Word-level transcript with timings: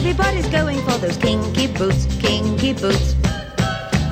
Everybody's 0.00 0.48
going 0.48 0.80
for 0.80 0.96
those 0.96 1.18
kinky 1.18 1.66
boots, 1.66 2.06
kinky 2.20 2.72
boots. 2.72 3.14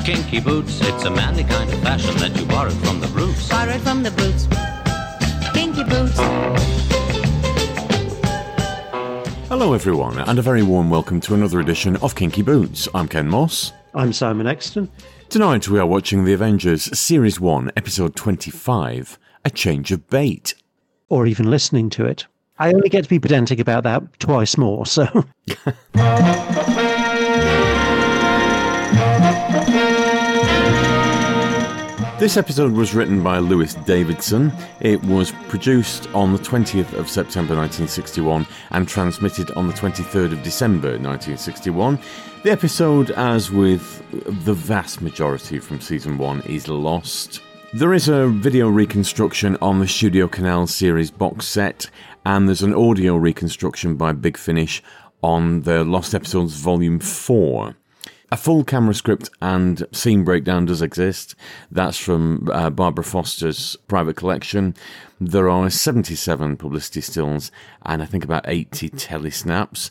Kinky 0.04 0.38
boots, 0.38 0.82
it's 0.82 1.04
a 1.04 1.10
manly 1.10 1.44
kind 1.44 1.72
of 1.72 1.80
fashion 1.80 2.14
that 2.18 2.36
you 2.38 2.44
borrowed 2.44 2.76
from 2.84 3.00
the 3.00 3.06
roots. 3.06 3.48
Borrowed 3.48 3.80
from 3.80 4.02
the 4.02 4.10
boots. 4.10 4.46
Kinky 5.54 5.84
boots. 5.84 6.18
Hello, 9.48 9.72
everyone, 9.72 10.18
and 10.18 10.38
a 10.38 10.42
very 10.42 10.62
warm 10.62 10.90
welcome 10.90 11.22
to 11.22 11.32
another 11.32 11.58
edition 11.58 11.96
of 11.96 12.14
Kinky 12.14 12.42
Boots. 12.42 12.86
I'm 12.94 13.08
Ken 13.08 13.26
Moss. 13.26 13.72
I'm 13.94 14.12
Simon 14.12 14.46
Exton. 14.46 14.90
Tonight 15.30 15.68
we 15.68 15.78
are 15.78 15.86
watching 15.86 16.26
The 16.26 16.34
Avengers 16.34 16.98
Series 16.98 17.40
1, 17.40 17.72
Episode 17.78 18.14
25 18.14 19.18
A 19.46 19.50
Change 19.50 19.90
of 19.92 20.06
Bait. 20.10 20.54
Or 21.08 21.26
even 21.26 21.48
listening 21.48 21.88
to 21.90 22.04
it. 22.04 22.26
I 22.60 22.72
only 22.72 22.88
get 22.88 23.04
to 23.04 23.08
be 23.08 23.20
pedantic 23.20 23.60
about 23.60 23.84
that 23.84 24.18
twice 24.18 24.58
more, 24.58 24.84
so. 24.84 25.24
This 32.18 32.36
episode 32.36 32.72
was 32.72 32.96
written 32.96 33.22
by 33.22 33.38
Lewis 33.38 33.74
Davidson. 33.74 34.52
It 34.80 35.00
was 35.04 35.30
produced 35.46 36.12
on 36.12 36.32
the 36.32 36.40
20th 36.40 36.92
of 36.94 37.08
September 37.08 37.54
1961 37.54 38.44
and 38.72 38.88
transmitted 38.88 39.52
on 39.52 39.68
the 39.68 39.72
23rd 39.72 40.32
of 40.32 40.42
December 40.42 40.98
1961. 40.98 41.96
The 42.42 42.50
episode, 42.50 43.12
as 43.12 43.52
with 43.52 44.02
the 44.44 44.52
vast 44.52 45.00
majority 45.00 45.60
from 45.60 45.80
season 45.80 46.18
1, 46.18 46.40
is 46.42 46.66
lost. 46.66 47.40
There 47.72 47.94
is 47.94 48.08
a 48.08 48.26
video 48.26 48.68
reconstruction 48.68 49.56
on 49.62 49.78
the 49.78 49.86
Studio 49.86 50.26
Canal 50.26 50.66
series 50.66 51.12
box 51.12 51.46
set, 51.46 51.88
and 52.28 52.46
there's 52.46 52.62
an 52.62 52.74
audio 52.74 53.16
reconstruction 53.16 53.96
by 53.96 54.12
Big 54.12 54.36
Finish 54.36 54.82
on 55.22 55.62
the 55.62 55.82
Lost 55.82 56.14
Episodes 56.14 56.56
Volume 56.56 57.00
4. 57.00 57.74
A 58.30 58.36
full 58.36 58.64
camera 58.64 58.92
script 58.92 59.30
and 59.40 59.86
scene 59.92 60.24
breakdown 60.24 60.66
does 60.66 60.82
exist. 60.82 61.34
That's 61.70 61.96
from 61.96 62.46
uh, 62.52 62.68
Barbara 62.68 63.02
Foster's 63.02 63.76
private 63.88 64.16
collection. 64.16 64.74
There 65.18 65.48
are 65.48 65.70
77 65.70 66.58
publicity 66.58 67.00
stills 67.00 67.50
and 67.86 68.02
I 68.02 68.04
think 68.04 68.24
about 68.24 68.44
80 68.46 68.90
telesnaps. 68.90 69.90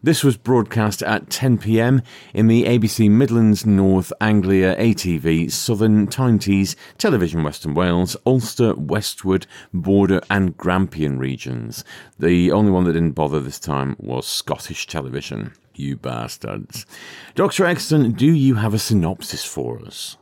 This 0.00 0.22
was 0.22 0.36
broadcast 0.36 1.02
at 1.02 1.28
10 1.28 1.58
pm 1.58 2.02
in 2.32 2.46
the 2.46 2.66
ABC 2.66 3.10
Midlands, 3.10 3.66
North 3.66 4.12
Anglia, 4.20 4.76
ATV, 4.76 5.50
Southern, 5.50 6.06
Tyne-Tees, 6.06 6.76
Television 6.98 7.42
Western 7.42 7.74
Wales, 7.74 8.16
Ulster, 8.24 8.74
Westward, 8.76 9.48
Border, 9.74 10.20
and 10.30 10.56
Grampian 10.56 11.18
regions. 11.18 11.84
The 12.16 12.52
only 12.52 12.70
one 12.70 12.84
that 12.84 12.92
didn't 12.92 13.12
bother 13.12 13.40
this 13.40 13.58
time 13.58 13.96
was 13.98 14.24
Scottish 14.24 14.86
Television. 14.86 15.52
You 15.74 15.96
bastards. 15.96 16.86
Dr. 17.34 17.66
Exton, 17.66 18.12
do 18.12 18.32
you 18.32 18.54
have 18.54 18.74
a 18.74 18.78
synopsis 18.78 19.44
for 19.44 19.84
us? 19.84 20.16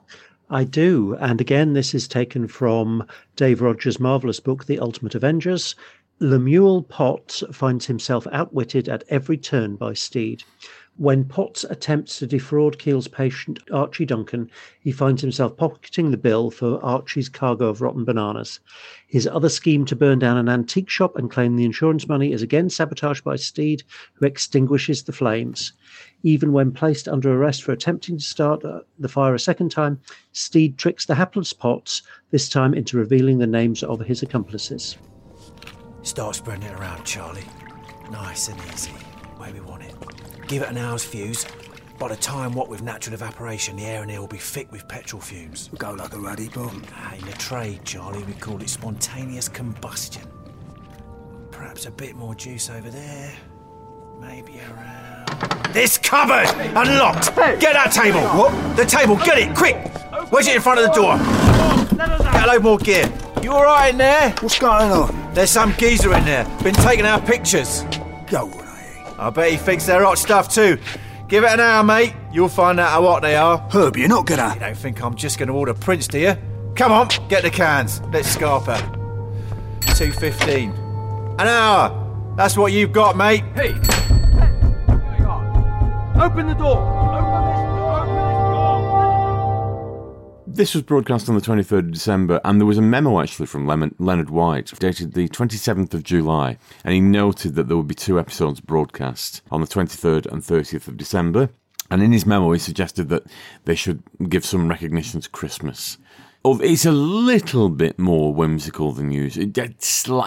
I 0.48 0.64
do. 0.64 1.16
And 1.20 1.40
again, 1.40 1.72
this 1.72 1.92
is 1.92 2.06
taken 2.06 2.46
from 2.46 3.06
Dave 3.34 3.60
Rogers' 3.60 3.98
marvellous 3.98 4.38
book, 4.38 4.66
The 4.66 4.78
Ultimate 4.78 5.14
Avengers. 5.14 5.74
Lemuel 6.18 6.82
Potts 6.82 7.44
finds 7.52 7.84
himself 7.84 8.26
outwitted 8.32 8.88
at 8.88 9.04
every 9.10 9.36
turn 9.36 9.76
by 9.76 9.92
Steed. 9.92 10.44
When 10.96 11.26
Potts 11.26 11.62
attempts 11.64 12.18
to 12.18 12.26
defraud 12.26 12.78
Keel's 12.78 13.06
patient 13.06 13.58
Archie 13.70 14.06
Duncan, 14.06 14.50
he 14.80 14.92
finds 14.92 15.20
himself 15.20 15.58
pocketing 15.58 16.10
the 16.10 16.16
bill 16.16 16.50
for 16.50 16.82
Archie's 16.82 17.28
cargo 17.28 17.68
of 17.68 17.82
rotten 17.82 18.06
bananas. 18.06 18.60
His 19.06 19.26
other 19.26 19.50
scheme 19.50 19.84
to 19.84 19.94
burn 19.94 20.18
down 20.18 20.38
an 20.38 20.48
antique 20.48 20.88
shop 20.88 21.16
and 21.16 21.30
claim 21.30 21.56
the 21.56 21.66
insurance 21.66 22.08
money 22.08 22.32
is 22.32 22.40
again 22.40 22.70
sabotaged 22.70 23.22
by 23.22 23.36
Steed, 23.36 23.82
who 24.14 24.24
extinguishes 24.24 25.02
the 25.02 25.12
flames. 25.12 25.74
Even 26.22 26.50
when 26.54 26.72
placed 26.72 27.08
under 27.08 27.30
arrest 27.30 27.62
for 27.62 27.72
attempting 27.72 28.16
to 28.16 28.24
start 28.24 28.64
uh, 28.64 28.80
the 28.98 29.10
fire 29.10 29.34
a 29.34 29.38
second 29.38 29.70
time, 29.70 30.00
Steed 30.32 30.78
tricks 30.78 31.04
the 31.04 31.16
hapless 31.16 31.52
Potts, 31.52 32.00
this 32.30 32.48
time 32.48 32.72
into 32.72 32.96
revealing 32.96 33.36
the 33.36 33.46
names 33.46 33.82
of 33.82 34.00
his 34.00 34.22
accomplices. 34.22 34.96
Start 36.06 36.36
spreading 36.36 36.62
it 36.62 36.78
around, 36.78 37.04
Charlie. 37.04 37.42
Nice 38.12 38.46
and 38.46 38.56
easy. 38.72 38.92
Way 39.40 39.52
we 39.52 39.60
want 39.60 39.82
it. 39.82 39.92
Give 40.46 40.62
it 40.62 40.68
an 40.68 40.78
hour's 40.78 41.04
fuse. 41.04 41.44
By 41.98 42.06
the 42.06 42.16
time 42.16 42.52
what 42.52 42.68
with 42.68 42.80
natural 42.80 43.14
evaporation, 43.14 43.74
the 43.74 43.86
air 43.86 44.04
in 44.04 44.08
here 44.08 44.20
will 44.20 44.28
be 44.28 44.36
thick 44.36 44.70
with 44.70 44.86
petrol 44.86 45.20
fumes. 45.20 45.68
Go 45.76 45.94
like 45.94 46.14
a 46.14 46.18
ruddy 46.18 46.48
bomb. 46.48 46.84
Ah, 46.94 47.16
in 47.16 47.26
the 47.26 47.32
trade, 47.32 47.84
Charlie, 47.84 48.22
we 48.22 48.34
call 48.34 48.62
it 48.62 48.70
spontaneous 48.70 49.48
combustion. 49.48 50.22
Perhaps 51.50 51.86
a 51.86 51.90
bit 51.90 52.14
more 52.14 52.36
juice 52.36 52.70
over 52.70 52.88
there. 52.88 53.34
Maybe 54.20 54.60
around. 54.60 55.74
This 55.74 55.98
cupboard! 55.98 56.48
Unlocked! 56.68 57.34
Get 57.34 57.72
that 57.72 57.90
table! 57.90 58.20
What? 58.38 58.76
The 58.76 58.84
table, 58.84 59.16
get 59.16 59.38
it, 59.38 59.56
quick! 59.56 59.74
Where's 60.30 60.46
it 60.46 60.54
in 60.54 60.62
front 60.62 60.78
of 60.78 60.86
the 60.86 60.92
door. 60.92 61.18
Get 62.32 62.44
a 62.44 62.46
load 62.46 62.62
more 62.62 62.78
gear. 62.78 63.12
You 63.42 63.50
alright 63.50 63.90
in 63.90 63.98
there? 63.98 64.30
What's 64.40 64.60
going 64.60 64.92
on? 64.92 65.25
There's 65.36 65.50
some 65.50 65.74
geezer 65.74 66.14
in 66.14 66.24
there. 66.24 66.44
Been 66.62 66.72
taking 66.72 67.04
our 67.04 67.20
pictures. 67.20 67.84
Go 68.26 68.50
on? 68.50 69.14
I 69.18 69.28
bet 69.28 69.50
he 69.50 69.58
thinks 69.58 69.84
they're 69.84 70.02
hot 70.02 70.16
stuff 70.16 70.48
too. 70.48 70.78
Give 71.28 71.44
it 71.44 71.50
an 71.50 71.60
hour, 71.60 71.84
mate. 71.84 72.14
You'll 72.32 72.48
find 72.48 72.80
out 72.80 72.88
how 72.88 73.02
hot 73.02 73.20
they 73.20 73.36
are. 73.36 73.58
Herb, 73.70 73.98
you're 73.98 74.08
not 74.08 74.24
gonna. 74.24 74.54
You 74.54 74.60
don't 74.60 74.74
think 74.78 75.02
I'm 75.02 75.14
just 75.14 75.38
going 75.38 75.48
to 75.48 75.52
order 75.52 75.74
prints, 75.74 76.08
do 76.08 76.20
you? 76.20 76.38
Come 76.74 76.90
on, 76.90 77.08
get 77.28 77.42
the 77.42 77.50
cans. 77.50 78.00
Let's 78.14 78.30
scarp 78.30 78.64
her. 78.64 78.78
2.15. 79.80 81.38
An 81.38 81.46
hour. 81.46 82.34
That's 82.34 82.56
what 82.56 82.72
you've 82.72 82.92
got, 82.92 83.14
mate. 83.14 83.44
Hey! 83.54 83.74
Open 86.18 86.46
the 86.46 86.56
door! 86.58 87.15
This 90.56 90.72
was 90.72 90.84
broadcast 90.84 91.28
on 91.28 91.34
the 91.34 91.42
23rd 91.42 91.80
of 91.80 91.92
December, 91.92 92.40
and 92.42 92.58
there 92.58 92.66
was 92.66 92.78
a 92.78 92.82
memo 92.82 93.20
actually 93.20 93.44
from 93.44 93.66
Leonard 93.66 94.30
White, 94.30 94.72
dated 94.78 95.12
the 95.12 95.28
27th 95.28 95.92
of 95.92 96.02
July, 96.02 96.56
and 96.82 96.94
he 96.94 97.00
noted 97.00 97.56
that 97.56 97.68
there 97.68 97.76
would 97.76 97.86
be 97.86 97.94
two 97.94 98.18
episodes 98.18 98.62
broadcast 98.62 99.42
on 99.50 99.60
the 99.60 99.66
23rd 99.66 100.24
and 100.32 100.42
30th 100.42 100.88
of 100.88 100.96
December. 100.96 101.50
And 101.90 102.02
in 102.02 102.10
his 102.10 102.24
memo, 102.24 102.52
he 102.52 102.58
suggested 102.58 103.10
that 103.10 103.24
they 103.66 103.74
should 103.74 104.02
give 104.30 104.46
some 104.46 104.66
recognition 104.66 105.20
to 105.20 105.28
Christmas. 105.28 105.98
It's 106.42 106.86
a 106.86 106.90
little 106.90 107.68
bit 107.68 107.98
more 107.98 108.32
whimsical 108.32 108.92
than 108.92 109.10
usual, 109.10 109.52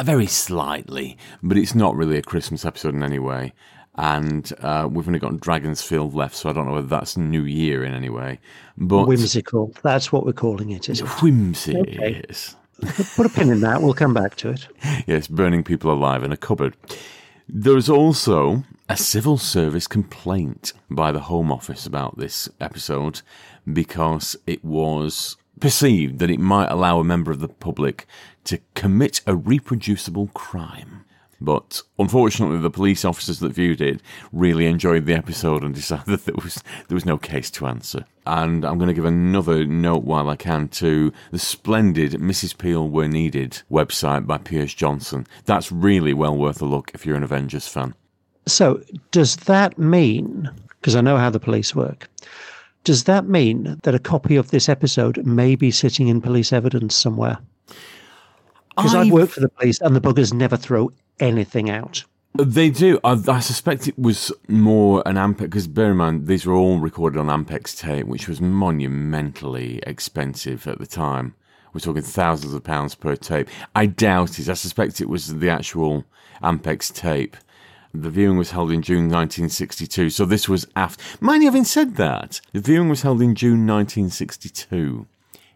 very 0.03 0.27
slightly, 0.27 1.17
but 1.41 1.57
it's 1.57 1.73
not 1.73 1.95
really 1.95 2.19
a 2.19 2.21
Christmas 2.21 2.65
episode 2.65 2.93
in 2.93 3.01
any 3.01 3.17
way. 3.17 3.53
And 4.01 4.49
uh, 4.61 4.87
we've 4.89 5.07
only 5.09 5.19
got 5.19 5.33
Dragonsfield 5.33 6.13
left, 6.15 6.33
so 6.33 6.49
I 6.49 6.53
don't 6.53 6.65
know 6.65 6.71
whether 6.71 6.87
that's 6.87 7.17
New 7.17 7.43
Year 7.43 7.83
in 7.83 7.93
any 7.93 8.07
way. 8.09 8.39
But 8.77 9.07
Whimsical. 9.07 9.73
That's 9.83 10.09
what 10.09 10.25
we're 10.25 10.31
calling 10.31 10.69
it, 10.69 10.87
is 10.87 11.01
it? 11.01 11.07
Whimsy, 11.21 11.75
Okay. 11.77 12.23
yes. 12.25 12.55
Put 13.17 13.25
a 13.25 13.29
pin 13.29 13.49
in 13.49 13.59
that. 13.59 13.81
We'll 13.81 13.93
come 13.93 14.13
back 14.13 14.35
to 14.37 14.51
it. 14.51 14.67
Yes, 15.05 15.27
burning 15.27 15.65
people 15.65 15.91
alive 15.91 16.23
in 16.23 16.31
a 16.31 16.37
cupboard. 16.37 16.77
There's 17.49 17.89
also 17.89 18.63
a 18.87 18.95
civil 18.95 19.37
service 19.37 19.85
complaint 19.85 20.71
by 20.89 21.11
the 21.11 21.19
Home 21.21 21.51
Office 21.51 21.85
about 21.85 22.17
this 22.17 22.47
episode 22.61 23.21
because 23.71 24.37
it 24.47 24.63
was 24.63 25.35
perceived 25.59 26.19
that 26.19 26.29
it 26.29 26.39
might 26.39 26.71
allow 26.71 26.99
a 26.99 27.03
member 27.03 27.31
of 27.31 27.41
the 27.41 27.49
public 27.49 28.07
to 28.45 28.59
commit 28.75 29.19
a 29.27 29.35
reproducible 29.35 30.27
crime. 30.33 31.03
But 31.41 31.81
unfortunately, 31.97 32.57
the 32.57 32.69
police 32.69 33.05
officers 33.05 33.39
that 33.39 33.53
viewed 33.53 33.79
it 33.81 34.01
really 34.33 34.65
enjoyed 34.65 35.05
the 35.05 35.13
episode 35.13 35.63
and 35.63 35.73
decided 35.73 36.05
that 36.07 36.25
there 36.25 36.35
was 36.35 36.61
there 36.87 36.95
was 36.95 37.05
no 37.05 37.17
case 37.17 37.49
to 37.51 37.67
answer. 37.67 38.05
And 38.25 38.65
I'm 38.65 38.77
going 38.77 38.89
to 38.89 38.93
give 38.93 39.05
another 39.05 39.65
note 39.65 40.03
while 40.03 40.29
I 40.29 40.35
can 40.35 40.67
to 40.69 41.11
the 41.31 41.39
splendid 41.39 42.11
Mrs. 42.13 42.57
Peel 42.57 42.87
We're 42.87 43.07
Needed 43.07 43.61
website 43.71 44.27
by 44.27 44.37
Piers 44.37 44.73
Johnson. 44.73 45.25
That's 45.45 45.71
really 45.71 46.13
well 46.13 46.35
worth 46.37 46.61
a 46.61 46.65
look 46.65 46.91
if 46.93 47.05
you're 47.05 47.15
an 47.17 47.23
Avengers 47.23 47.67
fan. 47.67 47.95
So, 48.45 48.81
does 49.11 49.35
that 49.37 49.77
mean, 49.77 50.49
because 50.79 50.95
I 50.95 51.01
know 51.01 51.17
how 51.17 51.29
the 51.29 51.39
police 51.39 51.73
work, 51.75 52.09
does 52.83 53.03
that 53.05 53.27
mean 53.27 53.77
that 53.83 53.95
a 53.95 53.99
copy 53.99 54.35
of 54.35 54.51
this 54.51 54.69
episode 54.69 55.23
may 55.25 55.55
be 55.55 55.71
sitting 55.71 56.07
in 56.07 56.21
police 56.21 56.51
evidence 56.53 56.95
somewhere? 56.95 57.37
Because 58.75 58.95
I've 58.95 59.01
I've- 59.01 59.11
worked 59.11 59.33
for 59.33 59.41
the 59.41 59.49
police 59.49 59.79
and 59.81 59.95
the 59.95 60.01
buggers 60.01 60.33
never 60.33 60.57
throw 60.57 60.91
anything 61.19 61.69
out. 61.69 62.03
They 62.35 62.69
do. 62.69 62.99
I, 63.03 63.19
I 63.27 63.39
suspect 63.39 63.87
it 63.87 63.97
was 63.97 64.31
more 64.47 65.01
an 65.05 65.15
Ampex, 65.15 65.39
because 65.41 65.67
bear 65.67 65.91
in 65.91 65.97
mind, 65.97 66.27
these 66.27 66.45
were 66.45 66.53
all 66.53 66.79
recorded 66.79 67.19
on 67.19 67.27
Ampex 67.27 67.77
tape, 67.77 68.05
which 68.05 68.27
was 68.27 68.39
monumentally 68.39 69.79
expensive 69.85 70.67
at 70.67 70.79
the 70.79 70.87
time. 70.87 71.35
We're 71.73 71.81
talking 71.81 72.01
thousands 72.01 72.53
of 72.53 72.63
pounds 72.63 72.95
per 72.95 73.15
tape. 73.15 73.47
I 73.75 73.87
doubt 73.87 74.39
it. 74.39 74.49
I 74.49 74.53
suspect 74.53 75.01
it 75.01 75.09
was 75.09 75.39
the 75.39 75.49
actual 75.49 76.05
Ampex 76.41 76.93
tape. 76.93 77.35
The 77.93 78.09
viewing 78.09 78.37
was 78.37 78.51
held 78.51 78.71
in 78.71 78.83
June 78.83 79.09
1962, 79.09 80.11
so 80.11 80.23
this 80.23 80.47
was 80.47 80.67
after. 80.75 81.03
Mind 81.19 81.41
you, 81.41 81.49
having 81.49 81.63
said 81.63 81.95
that, 81.95 82.39
the 82.53 82.61
viewing 82.61 82.87
was 82.87 83.01
held 83.01 83.21
in 83.21 83.33
June 83.33 83.65
1962. 83.65 85.07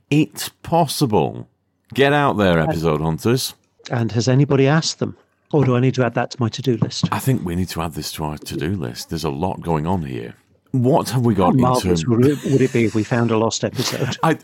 It's 0.10 0.50
possible. 0.50 1.48
Get 1.94 2.12
out 2.12 2.38
there, 2.38 2.60
uh, 2.60 2.64
episode 2.64 3.02
hunters. 3.02 3.54
And 3.92 4.12
has 4.14 4.28
anybody 4.28 4.68
asked 4.68 4.98
them? 4.98 5.16
Or 5.54 5.64
do 5.64 5.76
I 5.76 5.80
need 5.80 5.94
to 5.96 6.04
add 6.04 6.16
that 6.16 6.32
to 6.32 6.42
my 6.42 6.50
to 6.50 6.62
do 6.64 6.78
list? 6.78 7.08
I 7.12 7.20
think 7.20 7.46
we 7.46 7.56
need 7.56 7.70
to 7.70 7.82
add 7.82 7.94
this 7.94 8.12
to 8.14 8.24
our 8.24 8.38
to 8.40 8.58
do 8.58 8.76
list. 8.76 9.10
There's 9.10 9.24
a 9.24 9.30
lot 9.30 9.62
going 9.62 9.86
on 9.86 10.02
here. 10.02 10.36
What 10.72 11.12
have 11.12 11.24
we 11.24 11.36
got 11.36 11.54
in 11.54 11.62
Marvelous 11.62 12.02
terms? 12.02 12.08
would 12.08 12.26
it, 12.26 12.44
would 12.46 12.62
it 12.62 12.74
be 12.74 12.86
if 12.86 12.96
we 12.96 13.04
found 13.04 13.30
a 13.30 13.38
lost 13.38 13.64
episode? 13.64 14.18
I, 14.24 14.40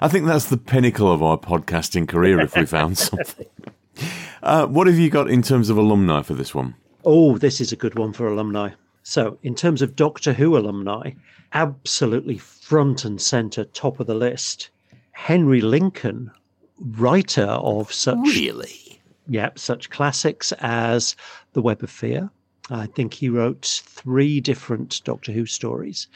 I 0.00 0.08
think 0.08 0.24
that's 0.26 0.46
the 0.46 0.56
pinnacle 0.56 1.12
of 1.12 1.22
our 1.22 1.36
podcasting 1.36 2.08
career 2.08 2.40
if 2.40 2.56
we 2.56 2.64
found 2.64 2.96
something. 3.10 3.46
Uh, 4.42 4.66
what 4.66 4.86
have 4.86 4.98
you 4.98 5.10
got 5.10 5.30
in 5.30 5.42
terms 5.42 5.68
of 5.68 5.76
alumni 5.76 6.22
for 6.22 6.32
this 6.32 6.54
one? 6.54 6.74
Oh, 7.04 7.36
this 7.36 7.60
is 7.60 7.70
a 7.70 7.76
good 7.76 7.98
one 7.98 8.14
for 8.14 8.26
alumni. 8.26 8.70
So, 9.02 9.38
in 9.42 9.54
terms 9.54 9.82
of 9.82 9.94
Doctor 9.94 10.32
Who 10.32 10.56
alumni, 10.56 11.10
absolutely 11.52 12.38
front 12.38 13.04
and 13.04 13.20
center, 13.20 13.64
top 13.64 14.00
of 14.00 14.06
the 14.06 14.14
list, 14.14 14.70
Henry 15.12 15.60
Lincoln, 15.60 16.30
writer 16.78 17.42
of 17.42 17.92
such 17.92 18.16
Really? 18.16 18.83
Yep, 19.28 19.58
such 19.58 19.90
classics 19.90 20.52
as 20.58 21.16
The 21.52 21.62
Web 21.62 21.82
of 21.82 21.90
Fear. 21.90 22.30
I 22.70 22.86
think 22.86 23.14
he 23.14 23.28
wrote 23.28 23.82
three 23.86 24.40
different 24.40 25.02
Doctor 25.04 25.32
Who 25.32 25.46
stories 25.46 26.06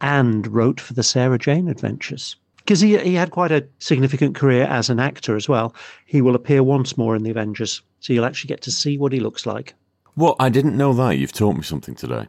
and 0.00 0.46
wrote 0.46 0.80
for 0.80 0.94
the 0.94 1.02
Sarah 1.02 1.38
Jane 1.38 1.68
Adventures. 1.68 2.36
Because 2.58 2.80
he, 2.80 2.96
he 2.98 3.14
had 3.14 3.30
quite 3.30 3.52
a 3.52 3.66
significant 3.78 4.34
career 4.34 4.64
as 4.64 4.88
an 4.88 4.98
actor 4.98 5.36
as 5.36 5.48
well. 5.48 5.74
He 6.06 6.22
will 6.22 6.34
appear 6.34 6.62
once 6.62 6.96
more 6.96 7.14
in 7.14 7.22
the 7.22 7.30
Avengers, 7.30 7.82
so 8.00 8.12
you'll 8.12 8.24
actually 8.24 8.48
get 8.48 8.62
to 8.62 8.70
see 8.70 8.96
what 8.96 9.12
he 9.12 9.20
looks 9.20 9.44
like. 9.44 9.74
Well, 10.16 10.36
I 10.38 10.48
didn't 10.48 10.76
know 10.76 10.94
that. 10.94 11.18
You've 11.18 11.32
taught 11.32 11.56
me 11.56 11.62
something 11.62 11.94
today. 11.94 12.28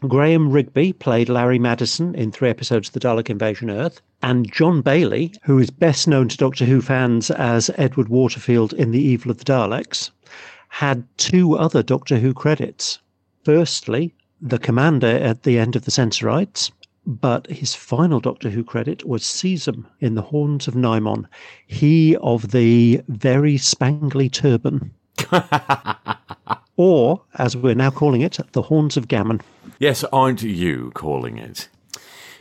Graham 0.00 0.50
Rigby 0.50 0.92
played 0.92 1.28
Larry 1.28 1.58
Madison 1.58 2.14
in 2.14 2.32
three 2.32 2.50
episodes 2.50 2.88
of 2.88 2.94
The 2.94 3.00
Dalek 3.00 3.30
Invasion 3.30 3.70
Earth. 3.70 4.02
And 4.22 4.50
John 4.50 4.82
Bailey, 4.82 5.32
who 5.44 5.58
is 5.58 5.70
best 5.70 6.08
known 6.08 6.28
to 6.28 6.36
Doctor 6.36 6.64
Who 6.64 6.82
fans 6.82 7.30
as 7.30 7.70
Edward 7.76 8.08
Waterfield 8.08 8.72
in 8.72 8.90
The 8.90 9.00
Evil 9.00 9.30
of 9.30 9.38
the 9.38 9.44
Daleks, 9.44 10.10
had 10.68 11.06
two 11.16 11.56
other 11.56 11.82
Doctor 11.82 12.18
Who 12.18 12.34
credits. 12.34 12.98
Firstly, 13.44 14.12
the 14.40 14.58
commander 14.58 15.06
at 15.06 15.44
the 15.44 15.58
end 15.58 15.76
of 15.76 15.84
the 15.84 15.90
Sensorites, 15.90 16.72
but 17.06 17.46
his 17.46 17.74
final 17.74 18.18
Doctor 18.18 18.50
Who 18.50 18.64
credit 18.64 19.06
was 19.06 19.22
Sezom 19.22 19.86
in 20.00 20.14
The 20.16 20.22
Horns 20.22 20.66
of 20.66 20.74
Nimon, 20.74 21.26
he 21.66 22.16
of 22.16 22.50
the 22.50 23.00
very 23.08 23.56
spangly 23.58 24.30
turban. 24.30 24.90
or, 26.76 27.22
as 27.34 27.56
we're 27.56 27.74
now 27.74 27.90
calling 27.90 28.20
it, 28.20 28.38
The 28.52 28.62
Horns 28.62 28.96
of 28.96 29.08
Gammon. 29.08 29.40
Yes, 29.78 30.04
aren't 30.12 30.42
you 30.42 30.90
calling 30.94 31.38
it? 31.38 31.68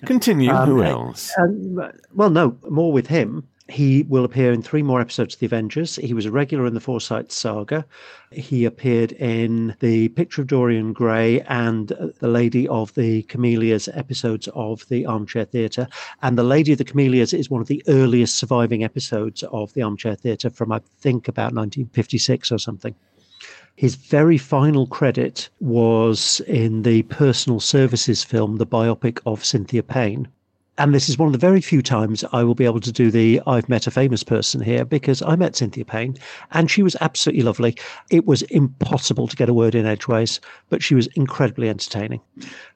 Continue. 0.05 0.53
Who 0.53 0.83
else? 0.83 1.31
Um, 1.37 1.79
well, 2.13 2.29
no, 2.29 2.57
more 2.69 2.91
with 2.91 3.07
him. 3.07 3.47
He 3.69 4.03
will 4.03 4.25
appear 4.25 4.51
in 4.51 4.61
three 4.61 4.83
more 4.83 4.99
episodes 4.99 5.35
of 5.35 5.39
The 5.39 5.45
Avengers. 5.45 5.95
He 5.95 6.13
was 6.13 6.25
a 6.25 6.31
regular 6.31 6.65
in 6.65 6.73
the 6.73 6.81
Forsyte 6.81 7.31
saga. 7.31 7.85
He 8.29 8.65
appeared 8.65 9.13
in 9.13 9.75
the 9.79 10.09
Picture 10.09 10.41
of 10.41 10.47
Dorian 10.47 10.91
Gray 10.91 11.39
and 11.41 11.93
uh, 11.93 12.07
the 12.19 12.27
Lady 12.27 12.67
of 12.67 12.93
the 12.95 13.23
Camellias 13.23 13.87
episodes 13.93 14.49
of 14.53 14.85
the 14.89 15.05
Armchair 15.05 15.45
Theatre. 15.45 15.87
And 16.21 16.37
the 16.37 16.43
Lady 16.43 16.73
of 16.73 16.77
the 16.77 16.83
Camellias 16.83 17.31
is 17.33 17.49
one 17.49 17.61
of 17.61 17.67
the 17.67 17.81
earliest 17.87 18.35
surviving 18.35 18.83
episodes 18.83 19.43
of 19.43 19.73
the 19.73 19.81
Armchair 19.81 20.15
Theatre 20.15 20.49
from, 20.49 20.73
I 20.73 20.81
think, 20.99 21.29
about 21.29 21.53
1956 21.53 22.51
or 22.51 22.57
something. 22.57 22.93
His 23.75 23.95
very 23.95 24.37
final 24.37 24.85
credit 24.85 25.49
was 25.59 26.41
in 26.41 26.83
the 26.83 27.01
personal 27.03 27.59
services 27.59 28.23
film, 28.23 28.57
the 28.57 28.67
biopic 28.67 29.19
of 29.25 29.43
Cynthia 29.43 29.81
Payne. 29.81 30.27
And 30.77 30.93
this 30.93 31.09
is 31.09 31.17
one 31.17 31.27
of 31.27 31.33
the 31.33 31.39
very 31.39 31.59
few 31.59 31.81
times 31.81 32.23
I 32.31 32.43
will 32.43 32.53
be 32.53 32.65
able 32.65 32.81
to 32.81 32.91
do 32.91 33.09
the 33.09 33.41
I've 33.47 33.69
met 33.69 33.87
a 33.87 33.91
famous 33.91 34.23
person 34.23 34.61
here 34.61 34.85
because 34.85 35.23
I 35.23 35.35
met 35.35 35.55
Cynthia 35.55 35.85
Payne 35.85 36.17
and 36.51 36.69
she 36.69 36.83
was 36.83 36.95
absolutely 37.01 37.43
lovely. 37.43 37.75
It 38.11 38.27
was 38.27 38.43
impossible 38.43 39.27
to 39.27 39.35
get 39.35 39.49
a 39.49 39.53
word 39.53 39.73
in 39.73 39.87
edgeways, 39.87 40.39
but 40.69 40.83
she 40.83 40.93
was 40.93 41.07
incredibly 41.15 41.67
entertaining. 41.67 42.21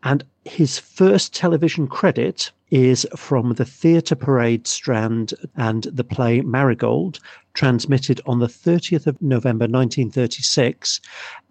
And 0.02 0.24
his 0.46 0.80
first 0.80 1.32
television 1.34 1.88
credit 1.88 2.52
is 2.70 3.08
from 3.16 3.54
the 3.54 3.66
Theatre 3.66 4.16
Parade 4.16 4.68
Strand 4.68 5.34
and 5.56 5.84
the 5.84 6.04
play 6.04 6.42
Marigold, 6.42 7.20
transmitted 7.54 8.22
on 8.26 8.40
the 8.40 8.48
30th 8.48 9.08
of 9.08 9.22
November 9.22 9.64
1936. 9.64 11.02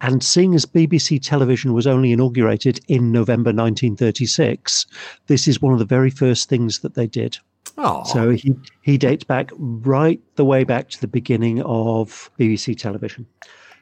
And 0.01 0.23
seeing 0.23 0.55
as 0.55 0.67
BBC 0.67 1.21
television 1.23 1.73
was 1.73 1.87
only 1.87 2.13
inaugurated 2.13 2.81
in 2.89 3.13
November 3.13 3.49
1936, 3.49 4.87
this 5.27 5.49
is 5.49 5.63
one 5.63 5.73
of 5.73 5.79
the 5.79 5.85
very 5.85 6.11
first 6.11 6.49
things 6.49 6.81
that 6.81 6.95
they 6.95 7.07
did. 7.07 7.39
Oh, 7.79 8.05
So 8.05 8.31
he, 8.31 8.55
he 8.83 8.97
dates 8.97 9.25
back 9.25 9.51
right 9.59 10.21
the 10.37 10.45
way 10.45 10.65
back 10.65 10.89
to 10.91 11.01
the 11.01 11.09
beginning 11.09 11.61
of 11.63 12.31
BBC 12.39 12.79
television, 12.79 13.27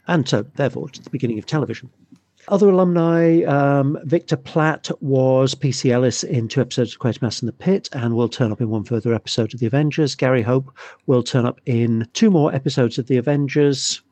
and 0.09 0.29
so 0.29 0.45
therefore 0.57 0.89
to 0.89 1.03
the 1.03 1.11
beginning 1.11 1.39
of 1.39 1.47
television. 1.47 1.91
Other 2.49 2.69
alumni, 2.69 3.43
um, 3.45 3.99
Victor 4.05 4.37
Platt 4.37 4.91
was 5.01 5.55
PC 5.55 5.91
Ellis 5.91 6.23
in 6.23 6.47
two 6.47 6.61
episodes 6.61 6.93
of 6.93 6.99
Quatermass 6.99 7.41
in 7.41 7.47
the 7.47 7.53
Pit 7.53 7.89
and 7.93 8.15
will 8.15 8.29
turn 8.29 8.53
up 8.53 8.61
in 8.61 8.69
one 8.69 8.85
further 8.85 9.15
episode 9.15 9.55
of 9.55 9.61
The 9.61 9.67
Avengers. 9.67 10.15
Gary 10.15 10.43
Hope 10.43 10.71
will 11.07 11.23
turn 11.23 11.47
up 11.47 11.59
in 11.65 12.07
two 12.13 12.31
more 12.31 12.55
episodes 12.55 12.99
of 12.99 13.07
The 13.07 13.17
Avengers. 13.17 14.03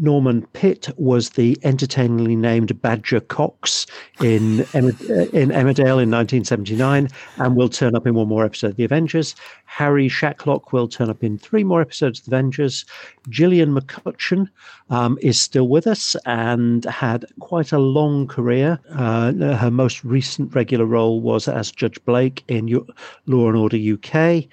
Norman 0.00 0.46
Pitt 0.52 0.88
was 0.96 1.30
the 1.30 1.58
entertainingly 1.62 2.36
named 2.36 2.80
Badger 2.80 3.20
Cox 3.20 3.86
in 4.20 4.60
uh, 4.74 4.92
in 5.32 5.50
Emmerdale 5.50 6.00
in 6.02 6.10
1979 6.10 7.08
and 7.38 7.56
will 7.56 7.68
turn 7.68 7.94
up 7.94 8.06
in 8.06 8.14
one 8.14 8.28
more 8.28 8.44
episode 8.44 8.70
of 8.70 8.76
The 8.76 8.84
Avengers. 8.84 9.34
Harry 9.64 10.08
Shacklock 10.08 10.72
will 10.72 10.88
turn 10.88 11.10
up 11.10 11.22
in 11.22 11.38
three 11.38 11.64
more 11.64 11.80
episodes 11.80 12.20
of 12.20 12.26
The 12.26 12.36
Avengers. 12.36 12.84
Gillian 13.28 13.74
McCutcheon 13.74 14.48
um, 14.90 15.18
is 15.20 15.40
still 15.40 15.68
with 15.68 15.86
us 15.86 16.16
and 16.26 16.84
had 16.86 17.24
quite 17.40 17.72
a 17.72 17.78
long 17.78 18.26
career. 18.26 18.78
Uh, 18.90 19.32
her 19.32 19.70
most 19.70 20.04
recent 20.04 20.54
regular 20.54 20.86
role 20.86 21.20
was 21.20 21.48
as 21.48 21.70
Judge 21.70 22.02
Blake 22.04 22.44
in 22.48 22.68
U- 22.68 22.86
Law 23.26 23.48
and 23.48 23.56
Order 23.56 23.76
UK. 23.76 24.44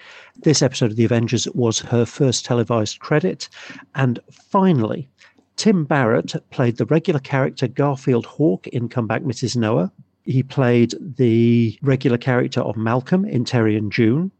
This 0.43 0.61
episode 0.61 0.91
of 0.91 0.97
The 0.97 1.05
Avengers 1.05 1.47
was 1.53 1.79
her 1.79 2.05
first 2.05 2.45
televised 2.45 2.99
credit. 2.99 3.47
And 3.95 4.19
finally, 4.31 5.07
Tim 5.55 5.85
Barrett 5.85 6.35
played 6.51 6.77
the 6.77 6.85
regular 6.85 7.19
character 7.19 7.67
Garfield 7.67 8.25
Hawk 8.25 8.67
in 8.67 8.89
Come 8.89 9.07
Back, 9.07 9.21
Mrs. 9.21 9.55
Noah. 9.55 9.91
He 10.23 10.43
played 10.43 10.95
the 10.99 11.77
regular 11.81 12.17
character 12.17 12.61
of 12.61 12.75
Malcolm 12.75 13.25
in 13.25 13.45
Terry 13.45 13.77
and 13.77 13.91
June. 13.91 14.31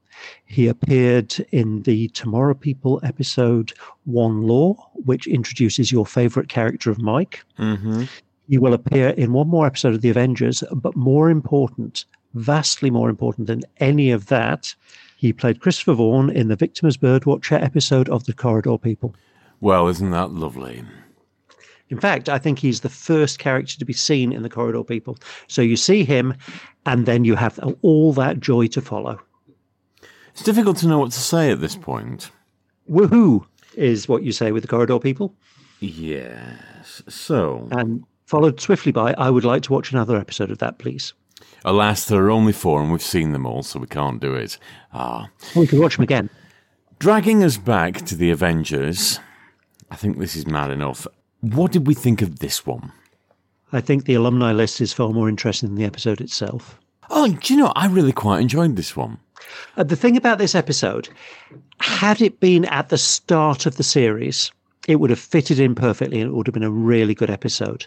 He 0.46 0.68
appeared 0.68 1.34
in 1.52 1.84
the 1.84 2.08
Tomorrow 2.10 2.56
People 2.56 3.00
episode 3.04 3.74
One 4.06 4.44
Law, 4.44 4.76
which 4.94 5.28
introduces 5.28 5.92
your 5.92 6.06
favorite 6.06 6.50
character 6.50 6.90
of 6.90 7.02
Mike. 7.02 7.44
Mm-hmm. 7.60 8.04
He 8.48 8.58
will 8.58 8.74
appear 8.74 9.10
in 9.10 9.34
one 9.34 9.48
more 9.48 9.66
episode 9.66 9.94
of 9.94 10.02
The 10.02 10.10
Avengers, 10.10 10.64
but 10.72 10.96
more 10.96 11.30
important, 11.30 12.06
vastly 12.34 12.90
more 12.90 13.10
important 13.10 13.48
than 13.48 13.62
any 13.78 14.12
of 14.12 14.28
that, 14.28 14.74
he 15.18 15.34
played 15.34 15.60
Christopher 15.62 15.94
Vaughan 15.94 16.30
in 16.30 16.48
the 16.50 16.56
Victim 16.56 16.88
as 16.88 16.98
Birdwatcher 16.98 17.62
episode 17.62 18.10
of 18.10 18.26
The 18.26 18.34
Corridor 18.34 18.78
People. 18.78 19.16
well, 19.62 19.88
isn't 19.88 20.12
that 20.12 20.32
lovely? 20.32 20.84
In 21.90 22.00
fact, 22.00 22.30
I 22.30 22.40
think 22.40 22.60
he's 22.60 22.82
the 22.82 22.90
first 22.90 23.38
character 23.40 23.78
to 23.78 23.86
be 23.86 23.94
seen 23.94 24.32
in 24.32 24.42
The 24.42 24.50
Corridor 24.50 24.84
People. 24.84 25.18
So 25.48 25.62
you 25.62 25.76
see 25.78 26.04
him, 26.04 26.34
and 26.86 27.06
then 27.06 27.24
you 27.26 27.36
have 27.36 27.60
all 27.84 28.12
that 28.14 28.40
joy 28.40 28.68
to 28.68 28.82
follow. 28.82 29.20
It's 30.32 30.44
difficult 30.44 30.78
to 30.78 30.88
know 30.88 31.00
what 31.00 31.12
to 31.12 31.20
say 31.20 31.52
at 31.52 31.62
this 31.62 31.76
point. 31.76 32.32
Woohoo 32.90 33.46
is 33.76 34.08
what 34.08 34.24
you 34.24 34.32
say 34.32 34.52
with 34.52 34.64
The 34.64 34.68
Corridor 34.68 35.00
People. 35.00 35.36
Yes. 35.80 37.04
So, 37.08 37.68
And 37.72 38.04
followed 38.26 38.60
swiftly 38.60 38.92
by, 38.92 39.14
I 39.18 39.30
would 39.30 39.46
like 39.46 39.62
to 39.64 39.74
watch 39.74 39.92
another 39.92 40.18
episode 40.18 40.50
of 40.52 40.58
that, 40.60 40.80
please. 40.80 41.14
alas, 41.64 42.06
there 42.08 42.24
are 42.26 42.32
only 42.32 42.54
four, 42.54 42.82
and 42.82 42.92
we've 42.92 43.02
seen 43.02 43.32
them 43.32 43.46
all, 43.46 43.62
so 43.64 43.80
we 43.80 43.88
can't 43.88 44.20
do 44.20 44.34
it. 44.34 44.58
Ah. 44.94 45.28
We 45.56 45.68
can 45.68 45.80
watch 45.80 45.98
them 45.98 46.04
again. 46.04 46.30
Dragging 46.98 47.44
us 47.44 47.58
back 47.58 48.06
to 48.06 48.16
the 48.16 48.32
Avengers, 48.32 49.20
I 49.92 49.96
think 49.96 50.18
this 50.18 50.36
is 50.36 50.48
mad 50.48 50.72
enough. 50.72 51.06
What 51.42 51.72
did 51.72 51.88
we 51.88 51.94
think 51.94 52.22
of 52.22 52.40
this 52.40 52.66
one? 52.66 52.92
I 53.72 53.82
think 53.82 54.06
the 54.06 54.14
alumni 54.14 54.52
list 54.52 54.82
is 54.82 54.94
far 54.94 55.12
more 55.12 55.30
interesting 55.30 55.70
than 55.70 55.76
the 55.76 55.86
episode 55.86 56.22
itself. 56.22 56.80
Oh, 57.10 57.28
do 57.28 57.54
you 57.54 57.60
know, 57.60 57.72
I 57.76 57.88
really 57.88 58.12
quite 58.12 58.42
enjoyed 58.42 58.76
this 58.76 58.96
one. 58.96 59.18
Uh, 59.78 59.84
the 59.84 59.96
thing 59.96 60.18
about 60.18 60.38
this 60.38 60.56
episode, 60.56 61.10
had 61.80 62.22
it 62.22 62.40
been 62.40 62.66
at 62.66 62.90
the 62.90 62.98
start 62.98 63.66
of 63.66 63.78
the 63.78 63.84
series, 63.84 64.52
it 64.88 65.00
would 65.00 65.10
have 65.10 65.20
fitted 65.20 65.60
in 65.60 65.76
perfectly 65.76 66.22
and 66.22 66.30
it 66.30 66.34
would 66.34 66.48
have 66.48 66.54
been 66.54 66.64
a 66.64 66.72
really 66.72 67.14
good 67.14 67.30
episode. 67.30 67.86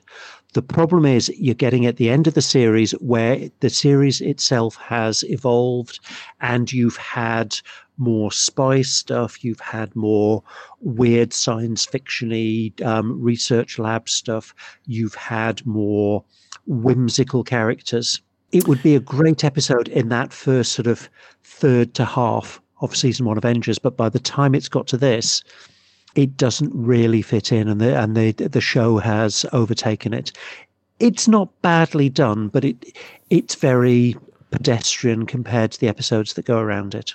The 0.54 0.62
problem 0.62 1.04
is 1.04 1.28
you're 1.36 1.54
getting 1.54 1.86
at 1.86 1.96
the 1.96 2.10
end 2.10 2.26
of 2.26 2.34
the 2.34 2.42
series 2.42 2.92
where 2.92 3.50
the 3.60 3.70
series 3.70 4.20
itself 4.20 4.76
has 4.76 5.22
evolved 5.24 6.00
and 6.40 6.72
you've 6.72 6.96
had 6.96 7.58
more 7.98 8.32
spy 8.32 8.82
stuff, 8.82 9.44
you've 9.44 9.60
had 9.60 9.94
more 9.94 10.42
weird 10.80 11.32
science 11.32 11.86
fictiony 11.86 12.80
um, 12.84 13.20
research 13.20 13.78
lab 13.78 14.08
stuff, 14.08 14.54
you've 14.86 15.14
had 15.14 15.64
more 15.66 16.24
whimsical 16.66 17.44
characters. 17.44 18.20
It 18.52 18.66
would 18.66 18.82
be 18.82 18.94
a 18.94 19.00
great 19.00 19.44
episode 19.44 19.88
in 19.88 20.08
that 20.08 20.32
first 20.32 20.72
sort 20.72 20.86
of 20.86 21.10
third 21.44 21.94
to 21.94 22.04
half 22.04 22.60
of 22.80 22.96
season 22.96 23.26
one 23.26 23.36
Avengers, 23.36 23.78
but 23.78 23.96
by 23.96 24.08
the 24.08 24.20
time 24.20 24.54
it's 24.54 24.68
got 24.68 24.86
to 24.88 24.96
this, 24.96 25.42
it 26.14 26.36
doesn't 26.36 26.72
really 26.74 27.22
fit 27.22 27.52
in, 27.52 27.68
and 27.68 27.80
the 27.80 27.96
and 27.96 28.16
the 28.16 28.32
the 28.32 28.60
show 28.60 28.98
has 28.98 29.44
overtaken 29.52 30.14
it. 30.14 30.32
It's 30.98 31.28
not 31.28 31.62
badly 31.62 32.08
done, 32.08 32.48
but 32.48 32.64
it 32.64 32.96
it's 33.30 33.54
very 33.54 34.16
pedestrian 34.50 35.26
compared 35.26 35.72
to 35.72 35.80
the 35.80 35.88
episodes 35.88 36.34
that 36.34 36.46
go 36.46 36.58
around 36.58 36.94
it. 36.94 37.12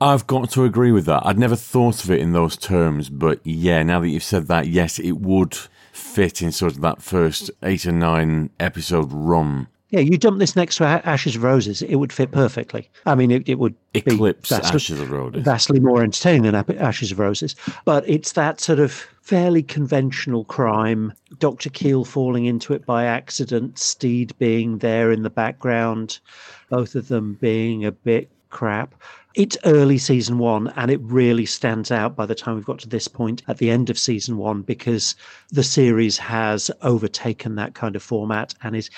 I've 0.00 0.26
got 0.26 0.50
to 0.50 0.64
agree 0.64 0.92
with 0.92 1.06
that. 1.06 1.24
I'd 1.24 1.38
never 1.38 1.56
thought 1.56 2.04
of 2.04 2.10
it 2.10 2.20
in 2.20 2.32
those 2.32 2.56
terms, 2.56 3.08
but 3.08 3.40
yeah, 3.44 3.82
now 3.82 4.00
that 4.00 4.08
you've 4.08 4.22
said 4.22 4.46
that, 4.48 4.68
yes, 4.68 4.98
it 4.98 5.12
would 5.12 5.56
fit 5.92 6.42
in 6.42 6.52
sort 6.52 6.72
of 6.72 6.82
that 6.82 7.00
first 7.00 7.50
eight 7.62 7.86
or 7.86 7.92
nine 7.92 8.50
episode 8.60 9.10
run. 9.10 9.68
Yeah, 9.90 10.00
you 10.00 10.18
dump 10.18 10.40
this 10.40 10.56
next 10.56 10.76
to 10.76 10.84
Ashes 10.84 11.36
of 11.36 11.44
Roses, 11.44 11.80
it 11.80 11.94
would 11.94 12.12
fit 12.12 12.32
perfectly. 12.32 12.90
I 13.06 13.14
mean, 13.14 13.30
it, 13.30 13.48
it 13.48 13.58
would 13.60 13.74
Eclipse 13.94 14.50
vastly, 14.50 14.76
Ashes 14.76 15.00
of 15.00 15.10
Roses. 15.10 15.44
vastly 15.44 15.78
more 15.78 16.02
entertaining 16.02 16.42
than 16.42 16.78
Ashes 16.78 17.12
of 17.12 17.20
Roses. 17.20 17.54
But 17.84 18.06
it's 18.08 18.32
that 18.32 18.60
sort 18.60 18.80
of 18.80 18.92
fairly 19.22 19.62
conventional 19.62 20.44
crime. 20.44 21.12
Dr. 21.38 21.70
Keel 21.70 22.04
falling 22.04 22.46
into 22.46 22.74
it 22.74 22.84
by 22.84 23.04
accident, 23.04 23.78
Steed 23.78 24.36
being 24.38 24.78
there 24.78 25.12
in 25.12 25.22
the 25.22 25.30
background, 25.30 26.18
both 26.68 26.96
of 26.96 27.06
them 27.06 27.38
being 27.40 27.84
a 27.84 27.92
bit 27.92 28.28
crap. 28.50 28.94
It's 29.34 29.58
early 29.64 29.98
season 29.98 30.38
one, 30.38 30.72
and 30.76 30.90
it 30.90 31.00
really 31.02 31.44
stands 31.44 31.90
out 31.90 32.16
by 32.16 32.24
the 32.24 32.34
time 32.34 32.54
we've 32.54 32.64
got 32.64 32.78
to 32.80 32.88
this 32.88 33.06
point 33.06 33.42
at 33.48 33.58
the 33.58 33.70
end 33.70 33.90
of 33.90 33.98
season 33.98 34.38
one 34.38 34.62
because 34.62 35.14
the 35.50 35.62
series 35.62 36.16
has 36.16 36.70
overtaken 36.82 37.56
that 37.56 37.74
kind 37.74 37.96
of 37.96 38.02
format 38.02 38.54
and 38.62 38.74
is 38.74 38.90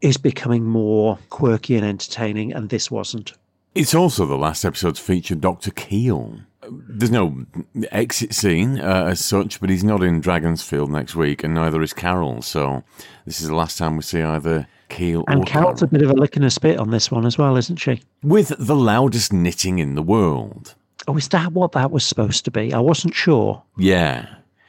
is 0.00 0.16
becoming 0.16 0.64
more 0.64 1.18
quirky 1.30 1.76
and 1.76 1.84
entertaining, 1.84 2.52
and 2.52 2.68
this 2.68 2.90
wasn't. 2.90 3.32
It's 3.74 3.94
also 3.94 4.26
the 4.26 4.36
last 4.36 4.64
episode 4.64 4.94
to 4.96 5.02
feature 5.02 5.34
Dr. 5.34 5.70
Keel. 5.72 6.40
There's 6.70 7.10
no 7.10 7.44
exit 7.90 8.34
scene 8.34 8.78
uh, 8.80 9.06
as 9.08 9.24
such, 9.24 9.60
but 9.60 9.70
he's 9.70 9.82
not 9.82 10.02
in 10.02 10.20
Dragonsfield 10.20 10.88
next 10.88 11.16
week, 11.16 11.42
and 11.42 11.54
neither 11.54 11.82
is 11.82 11.92
Carol. 11.92 12.42
So 12.42 12.84
this 13.26 13.40
is 13.40 13.48
the 13.48 13.56
last 13.56 13.76
time 13.76 13.96
we 13.96 14.02
see 14.02 14.22
either 14.22 14.68
Keel 14.88 15.24
And 15.28 15.46
Carol's 15.46 15.82
a 15.82 15.86
bit 15.86 16.02
of 16.02 16.10
a 16.10 16.14
lick 16.14 16.36
and 16.36 16.44
a 16.44 16.50
spit 16.50 16.78
on 16.78 16.90
this 16.90 17.10
one 17.10 17.26
as 17.26 17.38
well, 17.38 17.56
isn't 17.56 17.76
she? 17.76 18.02
With 18.22 18.52
the 18.58 18.76
loudest 18.76 19.32
knitting 19.32 19.78
in 19.78 19.94
the 19.94 20.02
world. 20.02 20.74
Oh, 21.06 21.16
is 21.16 21.28
that 21.28 21.52
what 21.52 21.72
that 21.72 21.90
was 21.90 22.04
supposed 22.04 22.44
to 22.46 22.50
be? 22.50 22.72
I 22.72 22.78
wasn't 22.80 23.14
sure. 23.14 23.62
Yeah. 23.76 24.26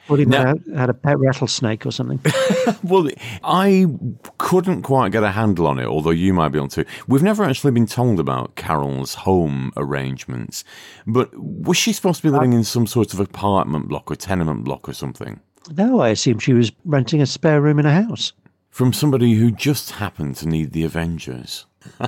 Thought 0.07 0.19
he 0.19 0.25
No. 0.25 0.37
might 0.37 0.47
have 0.47 0.77
had 0.77 0.89
a 0.89 0.93
pet 0.93 1.17
rattlesnake 1.17 1.85
or 1.85 1.91
something. 1.91 2.19
Well, 2.83 3.07
I 3.43 3.87
couldn't 4.37 4.83
quite 4.83 5.11
get 5.11 5.23
a 5.23 5.31
handle 5.31 5.65
on 5.65 5.79
it, 5.79 5.85
although 5.87 6.11
you 6.11 6.33
might 6.35 6.49
be 6.49 6.59
able 6.59 6.67
to. 6.69 6.85
We've 7.07 7.23
never 7.23 7.43
actually 7.43 7.71
been 7.71 7.87
told 7.87 8.19
about 8.19 8.55
Carol's 8.55 9.15
home 9.15 9.71
arrangements, 9.75 10.63
but 11.07 11.31
was 11.35 11.77
she 11.77 11.93
supposed 11.93 12.21
to 12.21 12.27
be 12.27 12.29
living 12.31 12.53
uh, 12.53 12.57
in 12.57 12.63
some 12.63 12.85
sort 12.85 13.13
of 13.13 13.19
apartment 13.19 13.87
block 13.87 14.11
or 14.11 14.15
tenement 14.15 14.63
block 14.65 14.87
or 14.87 14.93
something? 14.93 15.39
no, 15.75 15.99
I 15.99 16.09
assumed 16.09 16.43
she 16.43 16.53
was 16.53 16.71
renting 16.85 17.21
a 17.23 17.25
spare 17.25 17.59
room 17.59 17.79
in 17.79 17.87
a 17.87 18.03
house. 18.03 18.33
From 18.75 18.91
somebody 18.91 19.35
who 19.35 19.51
just 19.51 19.91
happened 19.91 20.35
to 20.35 20.49
need 20.49 20.73
the 20.73 20.83
Avengers. 20.83 21.65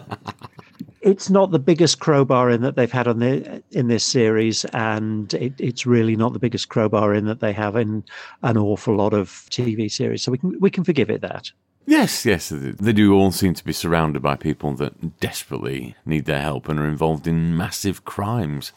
It's 1.00 1.30
not 1.30 1.52
the 1.52 1.60
biggest 1.60 2.00
crowbar 2.00 2.50
in 2.50 2.62
that 2.64 2.76
they've 2.76 2.92
had 2.92 3.08
on 3.08 3.20
the 3.20 3.64
in 3.72 3.88
this 3.88 4.04
series, 4.04 4.66
and 4.74 5.34
it, 5.36 5.54
it's 5.58 5.86
really 5.86 6.18
not 6.18 6.34
the 6.34 6.40
biggest 6.40 6.68
crowbar 6.68 7.14
in 7.14 7.24
that 7.28 7.40
they 7.40 7.54
have 7.54 7.78
in 7.78 8.04
an 8.44 8.58
awful 8.58 8.98
lot 8.98 9.14
of 9.14 9.30
TV 9.50 9.90
series. 9.90 10.24
So 10.24 10.34
we 10.34 10.40
can 10.40 10.60
we 10.60 10.70
can 10.70 10.84
forgive 10.84 11.10
it 11.10 11.22
that. 11.22 11.50
Yes, 11.86 12.26
yes, 12.26 12.50
they 12.50 12.72
they 12.72 12.92
do 12.92 13.14
all 13.14 13.32
seem 13.32 13.54
to 13.54 13.64
be 13.64 13.72
surrounded 13.72 14.22
by 14.22 14.36
people 14.36 14.74
that 14.74 15.22
desperately 15.22 15.96
need 16.06 16.26
their 16.26 16.42
help 16.42 16.68
and 16.68 16.78
are 16.78 16.90
involved 16.90 17.28
in 17.28 17.56
massive 17.56 18.04
crimes. 18.04 18.74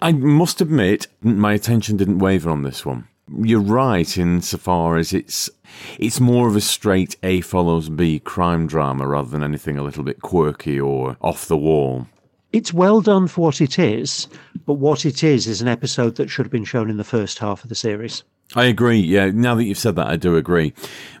I 0.00 0.12
must 0.12 0.60
admit, 0.60 1.08
my 1.20 1.54
attention 1.54 1.96
didn't 1.96 2.20
waver 2.20 2.50
on 2.50 2.62
this 2.62 2.86
one. 2.86 3.08
You're 3.32 3.60
right 3.60 4.18
insofar 4.18 4.96
as 4.96 5.12
it's 5.12 5.48
it's 5.98 6.20
more 6.20 6.46
of 6.46 6.56
a 6.56 6.60
straight 6.60 7.16
A 7.22 7.40
follows 7.40 7.88
B 7.88 8.18
crime 8.18 8.66
drama 8.66 9.06
rather 9.06 9.30
than 9.30 9.42
anything 9.42 9.78
a 9.78 9.82
little 9.82 10.04
bit 10.04 10.20
quirky 10.20 10.78
or 10.78 11.16
off 11.20 11.46
the 11.46 11.56
wall. 11.56 12.06
It's 12.52 12.72
well 12.72 13.00
done 13.00 13.26
for 13.26 13.40
what 13.40 13.60
it 13.60 13.78
is, 13.78 14.28
but 14.66 14.74
what 14.74 15.04
it 15.04 15.24
is 15.24 15.48
is 15.48 15.60
an 15.60 15.68
episode 15.68 16.16
that 16.16 16.30
should 16.30 16.46
have 16.46 16.52
been 16.52 16.64
shown 16.64 16.88
in 16.88 16.98
the 16.98 17.04
first 17.04 17.38
half 17.38 17.64
of 17.64 17.68
the 17.68 17.74
series. 17.74 18.22
I 18.54 18.66
agree. 18.66 19.00
Yeah, 19.00 19.30
now 19.32 19.54
that 19.54 19.64
you've 19.64 19.78
said 19.78 19.96
that, 19.96 20.06
I 20.06 20.16
do 20.16 20.36
agree. 20.36 20.72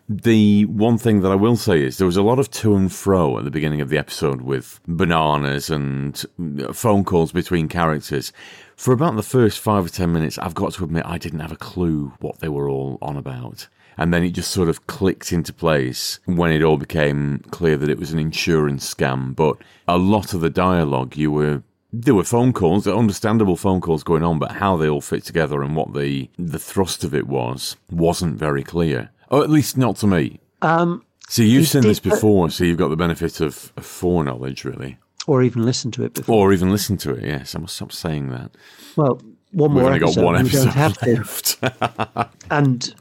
The 0.08 0.66
one 0.66 0.98
thing 0.98 1.22
that 1.22 1.32
I 1.32 1.34
will 1.34 1.56
say 1.56 1.82
is 1.82 1.96
there 1.98 2.06
was 2.06 2.16
a 2.16 2.22
lot 2.22 2.38
of 2.38 2.50
to 2.52 2.76
and 2.76 2.92
fro 2.92 3.38
at 3.38 3.44
the 3.44 3.50
beginning 3.50 3.80
of 3.80 3.88
the 3.88 3.98
episode 3.98 4.42
with 4.42 4.78
bananas 4.86 5.70
and 5.70 6.24
phone 6.72 7.04
calls 7.04 7.32
between 7.32 7.68
characters. 7.68 8.32
For 8.76 8.92
about 8.92 9.16
the 9.16 9.22
first 9.22 9.60
five 9.60 9.86
or 9.86 9.88
ten 9.88 10.12
minutes, 10.12 10.38
I've 10.38 10.54
got 10.54 10.72
to 10.74 10.84
admit 10.84 11.06
I 11.06 11.18
didn't 11.18 11.40
have 11.40 11.52
a 11.52 11.56
clue 11.56 12.12
what 12.20 12.40
they 12.40 12.48
were 12.48 12.68
all 12.68 12.98
on 13.00 13.16
about. 13.16 13.68
And 13.96 14.12
then 14.12 14.24
it 14.24 14.30
just 14.30 14.50
sort 14.50 14.68
of 14.68 14.88
clicked 14.88 15.32
into 15.32 15.52
place 15.52 16.18
when 16.24 16.50
it 16.50 16.62
all 16.62 16.76
became 16.76 17.38
clear 17.50 17.76
that 17.76 17.88
it 17.88 17.98
was 17.98 18.12
an 18.12 18.18
insurance 18.18 18.92
scam. 18.92 19.36
But 19.36 19.56
a 19.86 19.96
lot 19.96 20.34
of 20.34 20.40
the 20.40 20.50
dialogue, 20.50 21.16
you 21.16 21.30
were 21.30 21.62
there 21.92 22.14
were 22.16 22.24
phone 22.24 22.52
calls, 22.52 22.88
understandable 22.88 23.56
phone 23.56 23.80
calls 23.80 24.02
going 24.02 24.24
on, 24.24 24.40
but 24.40 24.52
how 24.52 24.76
they 24.76 24.88
all 24.88 25.00
fit 25.00 25.22
together 25.22 25.62
and 25.62 25.76
what 25.76 25.94
the 25.94 26.28
the 26.36 26.58
thrust 26.58 27.04
of 27.04 27.14
it 27.14 27.28
was 27.28 27.76
wasn't 27.90 28.36
very 28.36 28.64
clear. 28.64 29.10
Or 29.30 29.44
at 29.44 29.50
least 29.50 29.78
not 29.78 29.96
to 29.98 30.08
me. 30.08 30.40
Um, 30.60 31.04
So 31.28 31.42
you've 31.42 31.60
You 31.60 31.64
seen 31.64 31.82
this 31.82 32.00
before, 32.00 32.50
so 32.50 32.64
you've 32.64 32.78
got 32.78 32.88
the 32.88 32.96
benefit 32.96 33.40
of, 33.40 33.72
of 33.76 33.86
foreknowledge, 33.86 34.64
really. 34.64 34.98
Or 35.26 35.42
even 35.42 35.64
listen 35.64 35.90
to 35.92 36.04
it 36.04 36.14
before. 36.14 36.48
Or 36.48 36.52
even 36.52 36.70
listen 36.70 36.96
to 36.98 37.14
it, 37.14 37.24
yes. 37.24 37.54
I 37.54 37.58
must 37.58 37.76
stop 37.76 37.92
saying 37.92 38.30
that. 38.30 38.52
Well, 38.96 39.20
one 39.54 39.72
We've 39.72 39.82
more 39.82 39.92
only 39.92 40.00
got 40.00 40.16
one 40.16 40.36
episode 40.36 40.68
have 40.70 41.00
left. 41.02 41.58
And 42.50 42.94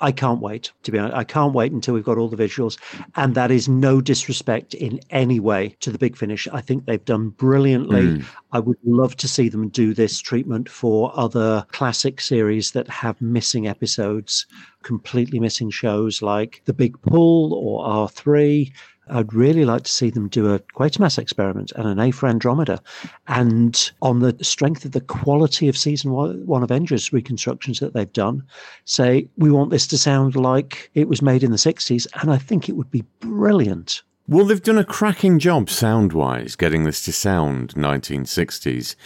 I 0.00 0.10
can't 0.10 0.40
wait, 0.40 0.72
to 0.82 0.90
be 0.90 0.98
honest. 0.98 1.16
I 1.16 1.22
can't 1.22 1.54
wait 1.54 1.70
until 1.70 1.94
we've 1.94 2.04
got 2.04 2.18
all 2.18 2.28
the 2.28 2.36
visuals. 2.36 2.76
And 3.14 3.36
that 3.36 3.52
is 3.52 3.68
no 3.68 4.00
disrespect 4.00 4.74
in 4.74 4.98
any 5.10 5.38
way 5.38 5.76
to 5.80 5.92
the 5.92 5.98
big 5.98 6.16
finish. 6.16 6.48
I 6.48 6.60
think 6.60 6.86
they've 6.86 7.04
done 7.04 7.28
brilliantly. 7.28 8.16
Hmm. 8.16 8.22
I 8.50 8.58
would 8.58 8.78
love 8.84 9.16
to 9.18 9.28
see 9.28 9.48
them 9.48 9.68
do 9.68 9.94
this 9.94 10.18
treatment 10.18 10.68
for 10.68 11.12
other 11.14 11.64
classic 11.70 12.20
series 12.20 12.72
that 12.72 12.88
have 12.88 13.20
missing 13.20 13.68
episodes, 13.68 14.46
completely 14.82 15.38
missing 15.38 15.70
shows 15.70 16.20
like 16.20 16.62
The 16.64 16.72
Big 16.72 17.00
Pull 17.02 17.54
or 17.54 17.86
R3. 17.86 18.72
I'd 19.08 19.32
really 19.32 19.64
like 19.64 19.82
to 19.84 19.90
see 19.90 20.10
them 20.10 20.28
do 20.28 20.52
a 20.52 20.58
Quatermass 20.58 21.18
experiment 21.18 21.72
and 21.76 21.86
an 21.86 21.98
A 21.98 22.10
for 22.10 22.28
Andromeda. 22.28 22.80
And 23.28 23.90
on 24.02 24.20
the 24.20 24.36
strength 24.42 24.84
of 24.84 24.92
the 24.92 25.00
quality 25.00 25.68
of 25.68 25.76
season 25.76 26.12
one, 26.12 26.62
Avengers 26.62 27.12
reconstructions 27.12 27.80
that 27.80 27.92
they've 27.92 28.12
done, 28.12 28.42
say, 28.84 29.28
we 29.36 29.50
want 29.50 29.70
this 29.70 29.86
to 29.88 29.98
sound 29.98 30.36
like 30.36 30.90
it 30.94 31.08
was 31.08 31.22
made 31.22 31.42
in 31.42 31.50
the 31.50 31.56
60s. 31.56 32.06
And 32.20 32.30
I 32.30 32.38
think 32.38 32.68
it 32.68 32.76
would 32.76 32.90
be 32.90 33.04
brilliant. 33.20 34.02
Well, 34.26 34.46
they've 34.46 34.62
done 34.62 34.78
a 34.78 34.84
cracking 34.84 35.38
job 35.38 35.68
sound 35.68 36.14
wise 36.14 36.56
getting 36.56 36.84
this 36.84 37.02
to 37.02 37.12
sound 37.12 37.74
1960s. 37.74 38.96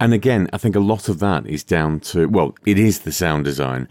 And 0.00 0.14
again, 0.14 0.48
I 0.52 0.58
think 0.58 0.74
a 0.74 0.80
lot 0.80 1.08
of 1.08 1.18
that 1.18 1.46
is 1.46 1.62
down 1.62 2.00
to, 2.00 2.26
well, 2.26 2.54
it 2.64 2.78
is 2.78 3.00
the 3.00 3.12
sound 3.12 3.44
design, 3.44 3.88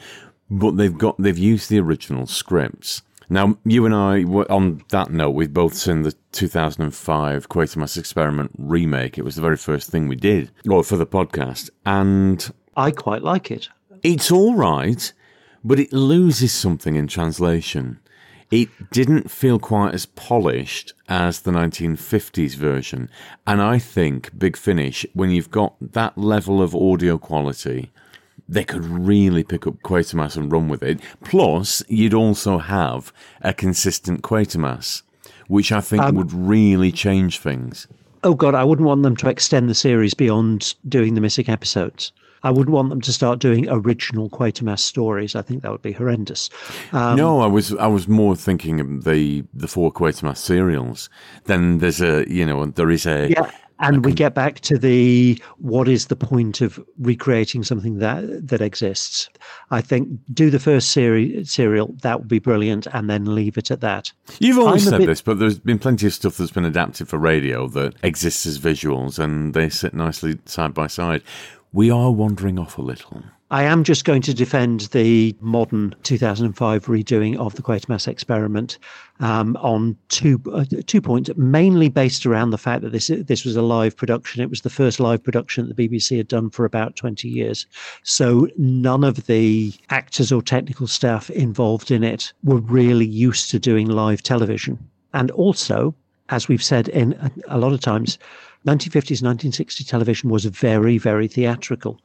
but 0.49 0.77
they've 0.77 0.97
got, 0.97 1.15
they've 1.21 1.37
used 1.37 1.69
the 1.69 1.79
original 1.79 2.25
scripts. 2.25 3.03
Now, 3.33 3.57
you 3.65 3.87
and 3.87 3.95
I, 3.95 4.25
were- 4.25 4.51
on 4.51 4.83
that 4.89 5.09
note, 5.09 5.31
we've 5.31 5.51
both 5.51 5.73
seen 5.73 6.03
the 6.03 6.13
2005 6.33 7.49
Quatermass 7.49 7.97
Experiment 7.97 8.51
remake. 8.59 9.17
It 9.17 9.25
was 9.25 9.35
the 9.35 9.41
very 9.41 9.57
first 9.57 9.89
thing 9.89 10.07
we 10.07 10.15
did, 10.15 10.51
or 10.69 10.83
for 10.83 10.97
the 10.97 11.07
podcast. 11.07 11.71
And 11.83 12.53
I 12.77 12.91
quite 12.91 13.23
like 13.23 13.49
it. 13.49 13.69
it's 14.03 14.29
all 14.29 14.53
right, 14.53 15.11
but 15.63 15.79
it 15.79 15.91
loses 15.91 16.51
something 16.51 16.95
in 16.95 17.07
translation. 17.07 17.99
It 18.51 18.69
didn't 18.91 19.31
feel 19.31 19.57
quite 19.57 19.95
as 19.95 20.05
polished 20.05 20.93
as 21.09 21.41
the 21.41 21.49
1950s 21.49 22.53
version. 22.53 23.09
And 23.47 23.63
I 23.63 23.79
think 23.79 24.37
Big 24.37 24.55
Finish, 24.55 25.07
when 25.13 25.31
you've 25.31 25.49
got 25.49 25.73
that 25.93 26.15
level 26.19 26.61
of 26.61 26.75
audio 26.75 27.17
quality, 27.17 27.91
they 28.47 28.63
could 28.63 28.85
really 28.85 29.43
pick 29.43 29.65
up 29.65 29.75
Quatermass 29.83 30.37
and 30.37 30.51
run 30.51 30.67
with 30.67 30.83
it. 30.83 30.99
Plus, 31.23 31.83
you'd 31.87 32.13
also 32.13 32.57
have 32.57 33.13
a 33.41 33.53
consistent 33.53 34.21
Quatermass, 34.21 35.03
which 35.47 35.71
I 35.71 35.81
think 35.81 36.03
would 36.11 36.33
really 36.33 36.91
change 36.91 37.39
things. 37.39 37.87
Oh, 38.23 38.33
God, 38.33 38.55
I 38.55 38.63
wouldn't 38.63 38.87
want 38.87 39.03
them 39.03 39.15
to 39.17 39.29
extend 39.29 39.69
the 39.69 39.75
series 39.75 40.13
beyond 40.13 40.75
doing 40.87 41.15
the 41.15 41.21
missing 41.21 41.49
episodes. 41.49 42.11
I 42.43 42.51
wouldn't 42.51 42.73
want 42.73 42.89
them 42.89 43.01
to 43.01 43.13
start 43.13 43.39
doing 43.39 43.67
original 43.69 44.29
Quatermass 44.29 44.79
stories. 44.79 45.33
I 45.35 45.41
think 45.41 45.61
that 45.63 45.71
would 45.71 45.81
be 45.81 45.93
horrendous. 45.93 46.49
Um, 46.91 47.15
no, 47.15 47.39
I 47.39 47.47
was 47.47 47.73
I 47.75 47.87
was 47.87 48.07
more 48.09 48.35
thinking 48.35 48.81
of 48.81 49.05
the 49.05 49.45
the 49.53 49.67
four 49.67 49.93
Quatermass 49.93 50.37
serials. 50.37 51.09
Then 51.45 51.77
there's 51.77 52.01
a 52.01 52.25
you 52.29 52.45
know 52.45 52.65
there 52.65 52.91
is 52.91 53.05
a 53.05 53.29
Yeah. 53.29 53.49
And 53.83 54.05
we 54.05 54.13
get 54.13 54.33
back 54.33 54.61
to 54.61 54.77
the 54.77 55.41
what 55.57 55.89
is 55.89 56.07
the 56.07 56.15
point 56.15 56.61
of 56.61 56.83
recreating 56.99 57.63
something 57.63 57.99
that 57.99 58.47
that 58.47 58.61
exists? 58.61 59.29
I 59.71 59.81
think 59.81 60.07
do 60.33 60.49
the 60.49 60.59
first 60.59 60.91
series 60.91 61.51
serial 61.51 61.93
that 62.01 62.19
would 62.19 62.29
be 62.29 62.39
brilliant, 62.39 62.87
and 62.93 63.09
then 63.09 63.35
leave 63.35 63.57
it 63.57 63.71
at 63.71 63.81
that. 63.81 64.13
You've 64.39 64.57
always 64.57 64.87
I'm 64.87 64.91
said 64.91 64.97
bit- 64.99 65.07
this, 65.07 65.21
but 65.21 65.39
there's 65.39 65.59
been 65.59 65.79
plenty 65.79 66.07
of 66.07 66.13
stuff 66.13 66.37
that's 66.37 66.51
been 66.51 66.65
adapted 66.65 67.09
for 67.09 67.17
radio 67.17 67.67
that 67.67 67.95
exists 68.03 68.45
as 68.45 68.57
visuals, 68.57 69.19
and 69.19 69.53
they 69.53 69.67
sit 69.67 69.93
nicely 69.93 70.39
side 70.45 70.73
by 70.73 70.87
side. 70.87 71.21
We 71.73 71.91
are 71.91 72.11
wandering 72.11 72.57
off 72.57 72.77
a 72.77 72.81
little. 72.81 73.23
I 73.53 73.65
am 73.65 73.83
just 73.83 74.03
going 74.03 74.23
to 74.23 74.33
defend 74.33 74.79
the 74.93 75.35
modern 75.39 75.93
2005 76.01 76.87
redoing 76.87 77.37
of 77.37 77.53
the 77.53 77.61
Quatermass 77.61 78.07
experiment 78.07 78.79
um, 79.19 79.55
on 79.57 79.95
two 80.09 80.41
uh, 80.51 80.65
two 80.87 81.01
points, 81.01 81.29
mainly 81.37 81.87
based 81.87 82.25
around 82.25 82.49
the 82.49 82.57
fact 82.57 82.81
that 82.81 82.93
this 82.93 83.11
this 83.13 83.45
was 83.45 83.55
a 83.55 83.61
live 83.61 83.95
production. 83.95 84.41
It 84.41 84.49
was 84.49 84.61
the 84.61 84.71
first 84.71 84.99
live 84.99 85.23
production 85.23 85.67
that 85.67 85.77
the 85.77 85.87
BBC 85.87 86.17
had 86.17 86.27
done 86.27 86.49
for 86.49 86.65
about 86.65 86.95
20 86.95 87.29
years. 87.29 87.67
So 88.01 88.47
none 88.57 89.03
of 89.03 89.27
the 89.27 89.71
actors 89.91 90.31
or 90.31 90.41
technical 90.41 90.87
staff 90.87 91.29
involved 91.29 91.91
in 91.91 92.03
it 92.03 92.33
were 92.43 92.57
really 92.57 93.05
used 93.05 93.51
to 93.51 93.59
doing 93.59 93.85
live 93.85 94.23
television. 94.23 94.79
And 95.13 95.29
also, 95.29 95.93
as 96.29 96.47
we've 96.47 96.63
said 96.63 96.87
in 96.87 97.13
a, 97.13 97.31
a 97.49 97.57
lot 97.59 97.71
of 97.71 97.81
times, 97.81 98.17
1950s, 98.65 99.21
1960s 99.21 99.87
television 99.87 100.31
was 100.31 100.45
very, 100.45 100.97
very 100.97 101.27
theatrical, 101.27 101.99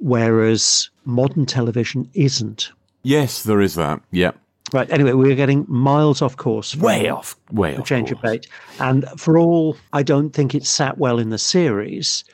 whereas 0.00 0.90
modern 1.04 1.46
television 1.46 2.08
isn't. 2.14 2.72
Yes, 3.02 3.42
there 3.42 3.60
is 3.60 3.74
that. 3.76 4.00
Yeah. 4.10 4.32
Right. 4.72 4.90
Anyway, 4.90 5.12
we're 5.12 5.34
getting 5.34 5.64
miles 5.68 6.22
off 6.22 6.36
course. 6.36 6.76
Way 6.76 7.08
off. 7.08 7.36
Way 7.50 7.76
off. 7.76 7.86
change 7.86 8.12
of 8.12 8.20
course. 8.20 8.32
bait. 8.32 8.48
And 8.78 9.04
for 9.16 9.36
all 9.36 9.76
I 9.92 10.02
don't 10.02 10.30
think 10.30 10.54
it 10.54 10.64
sat 10.64 10.98
well 10.98 11.18
in 11.18 11.30
the 11.30 11.38
series, 11.38 12.24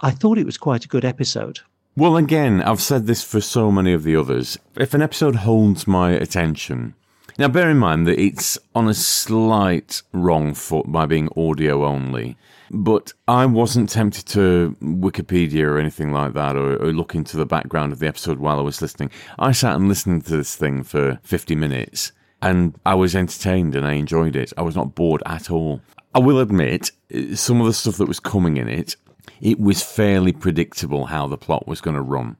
I 0.00 0.10
thought 0.10 0.38
it 0.38 0.46
was 0.46 0.58
quite 0.58 0.84
a 0.84 0.88
good 0.88 1.04
episode. 1.04 1.60
Well, 1.96 2.18
again, 2.18 2.60
I've 2.60 2.82
said 2.82 3.06
this 3.06 3.24
for 3.24 3.40
so 3.40 3.72
many 3.72 3.94
of 3.94 4.02
the 4.02 4.16
others. 4.16 4.58
If 4.76 4.92
an 4.92 5.00
episode 5.00 5.36
holds 5.36 5.86
my 5.86 6.10
attention, 6.10 6.94
now 7.38 7.48
bear 7.48 7.70
in 7.70 7.78
mind 7.78 8.06
that 8.06 8.20
it's 8.20 8.58
on 8.74 8.86
a 8.88 8.94
slight 8.94 10.02
wrong 10.12 10.52
foot 10.52 10.92
by 10.92 11.06
being 11.06 11.30
audio 11.34 11.86
only, 11.86 12.36
but 12.70 13.12
I 13.28 13.46
wasn't 13.46 13.90
tempted 13.90 14.26
to 14.26 14.76
Wikipedia 14.82 15.64
or 15.64 15.78
anything 15.78 16.12
like 16.12 16.34
that 16.34 16.56
or, 16.56 16.76
or 16.76 16.92
look 16.92 17.14
into 17.14 17.36
the 17.36 17.46
background 17.46 17.92
of 17.92 17.98
the 17.98 18.08
episode 18.08 18.38
while 18.38 18.58
I 18.58 18.62
was 18.62 18.82
listening. 18.82 19.10
I 19.38 19.52
sat 19.52 19.76
and 19.76 19.88
listened 19.88 20.26
to 20.26 20.36
this 20.36 20.56
thing 20.56 20.82
for 20.82 21.18
50 21.22 21.54
minutes 21.54 22.12
and 22.42 22.78
I 22.84 22.94
was 22.94 23.16
entertained 23.16 23.74
and 23.74 23.86
I 23.86 23.94
enjoyed 23.94 24.36
it. 24.36 24.52
I 24.56 24.62
was 24.62 24.76
not 24.76 24.94
bored 24.94 25.22
at 25.26 25.50
all. 25.50 25.80
I 26.14 26.18
will 26.18 26.40
admit, 26.40 26.90
some 27.34 27.60
of 27.60 27.66
the 27.66 27.72
stuff 27.72 27.96
that 27.98 28.08
was 28.08 28.20
coming 28.20 28.56
in 28.56 28.68
it, 28.68 28.96
it 29.40 29.60
was 29.60 29.82
fairly 29.82 30.32
predictable 30.32 31.06
how 31.06 31.26
the 31.26 31.36
plot 31.36 31.66
was 31.66 31.80
going 31.80 31.96
to 31.96 32.02
run. 32.02 32.36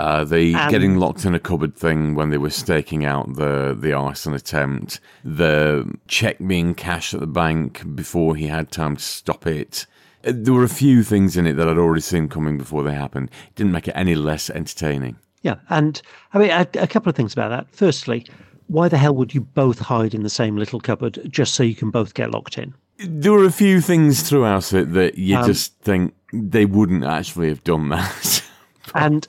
Uh, 0.00 0.24
the 0.24 0.54
And- 0.54 0.70
getting 0.70 0.96
locked 0.96 1.24
in 1.24 1.34
a 1.34 1.38
cupboard 1.38 1.76
thing 1.76 2.14
when 2.14 2.30
they 2.30 2.38
were 2.38 2.50
staking 2.50 3.04
out 3.04 3.36
the 3.36 3.76
the 3.78 3.92
arson 3.92 4.34
attempt, 4.34 5.00
the 5.24 5.92
check 6.08 6.36
being 6.46 6.74
cashed 6.74 7.14
at 7.14 7.20
the 7.20 7.26
bank 7.26 7.82
before 7.94 8.34
he 8.36 8.46
had 8.46 8.70
time 8.70 8.96
to 8.96 9.02
stop 9.02 9.46
it. 9.46 9.86
Uh, 10.26 10.32
There 10.34 10.54
were 10.54 10.64
a 10.64 10.68
few 10.68 11.02
things 11.02 11.36
in 11.36 11.46
it 11.46 11.54
that 11.54 11.68
I'd 11.68 11.78
already 11.78 12.00
seen 12.00 12.28
coming 12.28 12.58
before 12.58 12.82
they 12.82 12.94
happened. 12.94 13.30
It 13.48 13.54
didn't 13.56 13.72
make 13.72 13.88
it 13.88 13.94
any 13.94 14.14
less 14.14 14.50
entertaining. 14.50 15.16
Yeah. 15.42 15.56
And 15.68 16.00
I 16.34 16.38
mean, 16.38 16.50
a, 16.50 16.66
a 16.78 16.86
couple 16.86 17.08
of 17.10 17.16
things 17.16 17.32
about 17.32 17.48
that. 17.50 17.66
Firstly, 17.72 18.26
why 18.66 18.88
the 18.88 18.98
hell 18.98 19.14
would 19.16 19.34
you 19.34 19.40
both 19.40 19.78
hide 19.78 20.14
in 20.14 20.22
the 20.22 20.30
same 20.30 20.56
little 20.56 20.80
cupboard 20.80 21.18
just 21.28 21.54
so 21.54 21.62
you 21.62 21.74
can 21.74 21.90
both 21.90 22.14
get 22.14 22.30
locked 22.30 22.58
in? 22.58 22.74
There 22.98 23.32
were 23.32 23.44
a 23.46 23.50
few 23.52 23.80
things 23.80 24.22
throughout 24.28 24.72
it 24.74 24.92
that 24.92 25.16
you 25.18 25.36
Um, 25.38 25.46
just 25.46 25.74
think 25.80 26.12
they 26.32 26.66
wouldn't 26.66 27.04
actually 27.04 27.48
have 27.48 27.64
done 27.64 27.88
that. 27.88 28.42
and 28.94 29.26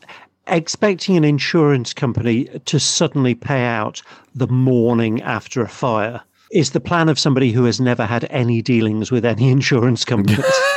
expecting 0.47 1.17
an 1.17 1.23
insurance 1.23 1.93
company 1.93 2.45
to 2.65 2.79
suddenly 2.79 3.35
pay 3.35 3.63
out 3.63 4.01
the 4.35 4.47
morning 4.47 5.21
after 5.21 5.61
a 5.61 5.69
fire 5.69 6.21
is 6.51 6.71
the 6.71 6.79
plan 6.79 7.07
of 7.09 7.19
somebody 7.19 7.51
who 7.51 7.63
has 7.65 7.79
never 7.79 8.05
had 8.05 8.25
any 8.29 8.61
dealings 8.61 9.11
with 9.11 9.25
any 9.25 9.49
insurance 9.51 10.05
companies. 10.05 10.45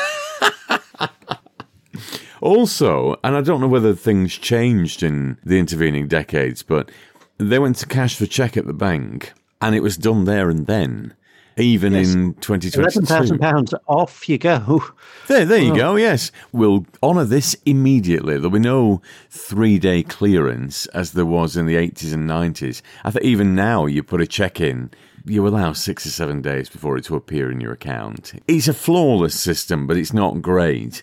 Also, 2.44 3.18
and 3.24 3.34
I 3.34 3.40
don't 3.40 3.62
know 3.62 3.68
whether 3.68 3.94
things 3.94 4.34
changed 4.34 5.02
in 5.02 5.38
the 5.44 5.58
intervening 5.58 6.08
decades, 6.08 6.62
but 6.62 6.90
they 7.38 7.58
went 7.58 7.76
to 7.76 7.86
cash 7.86 8.18
the 8.18 8.26
check 8.26 8.58
at 8.58 8.66
the 8.66 8.74
bank, 8.74 9.32
and 9.62 9.74
it 9.74 9.82
was 9.82 9.96
done 9.96 10.26
there 10.26 10.50
and 10.50 10.66
then, 10.66 11.14
even 11.56 11.92
Yes. 11.92 12.12
in 12.14 12.20
Eleven 12.20 12.34
2022. 12.40 13.06
thousand 13.06 13.38
pounds 13.38 13.74
off 13.86 14.28
you 14.28 14.38
go. 14.38 14.82
There, 15.28 15.44
there 15.46 15.58
you 15.62 15.72
Oh. 15.72 15.76
go. 15.76 15.96
Yes, 15.96 16.30
we'll 16.52 16.84
honour 17.02 17.24
this 17.24 17.56
immediately. 17.64 18.34
There'll 18.34 18.50
be 18.50 18.58
no 18.58 19.00
three-day 19.30 20.02
clearance 20.02 20.86
as 20.86 21.12
there 21.12 21.24
was 21.26 21.56
in 21.56 21.66
the 21.66 21.76
80s 21.76 22.12
and 22.12 22.26
90s. 22.28 22.82
I 23.04 23.10
think 23.10 23.24
even 23.24 23.54
now, 23.54 23.86
you 23.86 24.02
put 24.02 24.20
a 24.20 24.26
check 24.26 24.60
in, 24.60 24.90
you 25.24 25.46
allow 25.48 25.72
six 25.72 26.04
or 26.04 26.10
seven 26.10 26.42
days 26.42 26.68
before 26.68 26.98
it 26.98 27.04
to 27.04 27.16
appear 27.16 27.50
in 27.50 27.60
your 27.60 27.72
account. 27.72 28.34
It's 28.46 28.68
a 28.68 28.74
flawless 28.74 29.34
system, 29.34 29.86
but 29.86 29.96
it's 29.96 30.12
not 30.12 30.42
great. 30.42 31.02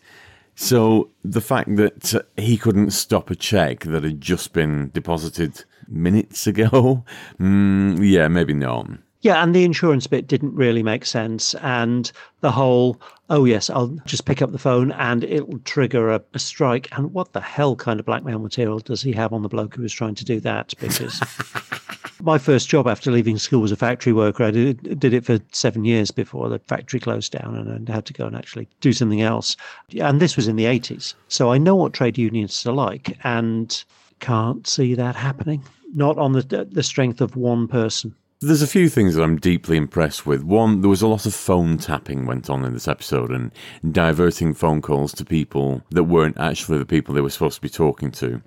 So 0.53 1.09
the 1.23 1.41
fact 1.41 1.75
that 1.77 2.13
uh, 2.13 2.21
he 2.37 2.57
couldn't 2.57 2.91
stop 2.91 3.31
a 3.31 3.35
check 3.35 3.79
that 3.85 4.03
had 4.03 4.21
just 4.21 4.53
been 4.53 4.91
deposited 4.93 5.63
minutes 5.87 6.45
ago, 6.45 7.03
mm, 7.39 7.97
yeah, 8.07 8.27
maybe 8.27 8.53
not. 8.53 8.87
Yeah, 9.21 9.43
and 9.43 9.53
the 9.53 9.63
insurance 9.63 10.07
bit 10.07 10.27
didn't 10.27 10.55
really 10.55 10.81
make 10.81 11.05
sense. 11.05 11.53
And 11.55 12.11
the 12.39 12.51
whole, 12.51 12.99
oh, 13.29 13.45
yes, 13.45 13.69
I'll 13.69 13.95
just 14.05 14.25
pick 14.25 14.41
up 14.41 14.51
the 14.51 14.57
phone 14.57 14.91
and 14.93 15.23
it'll 15.23 15.59
trigger 15.59 16.09
a, 16.11 16.21
a 16.33 16.39
strike. 16.39 16.87
And 16.97 17.13
what 17.13 17.33
the 17.33 17.41
hell 17.41 17.75
kind 17.75 17.99
of 17.99 18.05
blackmail 18.07 18.39
material 18.39 18.79
does 18.79 19.03
he 19.03 19.11
have 19.13 19.31
on 19.31 19.43
the 19.43 19.49
bloke 19.49 19.75
who 19.75 19.83
was 19.83 19.93
trying 19.93 20.15
to 20.15 20.25
do 20.25 20.39
that? 20.39 20.73
Because 20.79 21.21
my 22.19 22.39
first 22.39 22.67
job 22.67 22.87
after 22.87 23.11
leaving 23.11 23.37
school 23.37 23.61
was 23.61 23.71
a 23.71 23.75
factory 23.75 24.11
worker. 24.11 24.43
I 24.43 24.51
did, 24.51 24.99
did 24.99 25.13
it 25.13 25.23
for 25.23 25.39
seven 25.51 25.85
years 25.85 26.09
before 26.09 26.49
the 26.49 26.57
factory 26.57 26.99
closed 26.99 27.31
down 27.31 27.55
and 27.55 27.87
I 27.87 27.93
had 27.93 28.07
to 28.07 28.13
go 28.13 28.25
and 28.25 28.35
actually 28.35 28.67
do 28.79 28.91
something 28.91 29.21
else. 29.21 29.55
And 29.99 30.19
this 30.19 30.35
was 30.35 30.47
in 30.47 30.55
the 30.55 30.65
80s. 30.65 31.13
So 31.27 31.51
I 31.51 31.59
know 31.59 31.75
what 31.75 31.93
trade 31.93 32.17
unions 32.17 32.65
are 32.65 32.73
like 32.73 33.17
and 33.23 33.83
can't 34.19 34.65
see 34.67 34.95
that 34.95 35.15
happening. 35.15 35.63
Not 35.93 36.17
on 36.17 36.31
the, 36.31 36.67
the 36.71 36.83
strength 36.83 37.21
of 37.21 37.35
one 37.35 37.67
person. 37.67 38.15
There's 38.43 38.63
a 38.63 38.67
few 38.67 38.89
things 38.89 39.13
that 39.13 39.21
I'm 39.21 39.37
deeply 39.37 39.77
impressed 39.77 40.25
with. 40.25 40.43
One, 40.43 40.81
there 40.81 40.89
was 40.89 41.03
a 41.03 41.07
lot 41.07 41.27
of 41.27 41.33
phone 41.35 41.77
tapping 41.77 42.25
went 42.25 42.49
on 42.49 42.65
in 42.65 42.73
this 42.73 42.87
episode 42.87 43.29
and 43.29 43.51
diverting 43.91 44.55
phone 44.55 44.81
calls 44.81 45.13
to 45.13 45.23
people 45.23 45.83
that 45.91 46.05
weren't 46.05 46.39
actually 46.39 46.79
the 46.79 46.85
people 46.87 47.13
they 47.13 47.21
were 47.21 47.29
supposed 47.29 47.57
to 47.57 47.61
be 47.61 47.69
talking 47.69 48.09
to. 48.13 48.41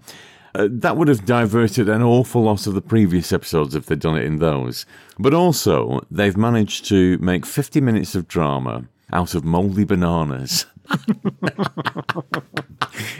Uh, 0.53 0.67
that 0.69 0.97
would 0.97 1.07
have 1.07 1.25
diverted 1.25 1.89
an 1.89 2.03
awful 2.03 2.43
lot 2.43 2.67
of 2.67 2.75
the 2.75 2.83
previous 2.83 3.33
episodes 3.33 3.77
if 3.77 3.87
they'd 3.87 4.01
done 4.01 4.17
it 4.17 4.25
in 4.25 4.41
those. 4.41 4.85
But 5.17 5.33
also, 5.33 6.05
they've 6.11 6.37
managed 6.37 6.87
to 6.87 7.17
make 7.19 7.47
50 7.47 7.81
minutes 7.81 8.17
of 8.17 8.27
drama 8.27 8.87
out 9.13 9.37
of 9.37 9.45
mouldy 9.45 9.85
bananas. 9.85 10.67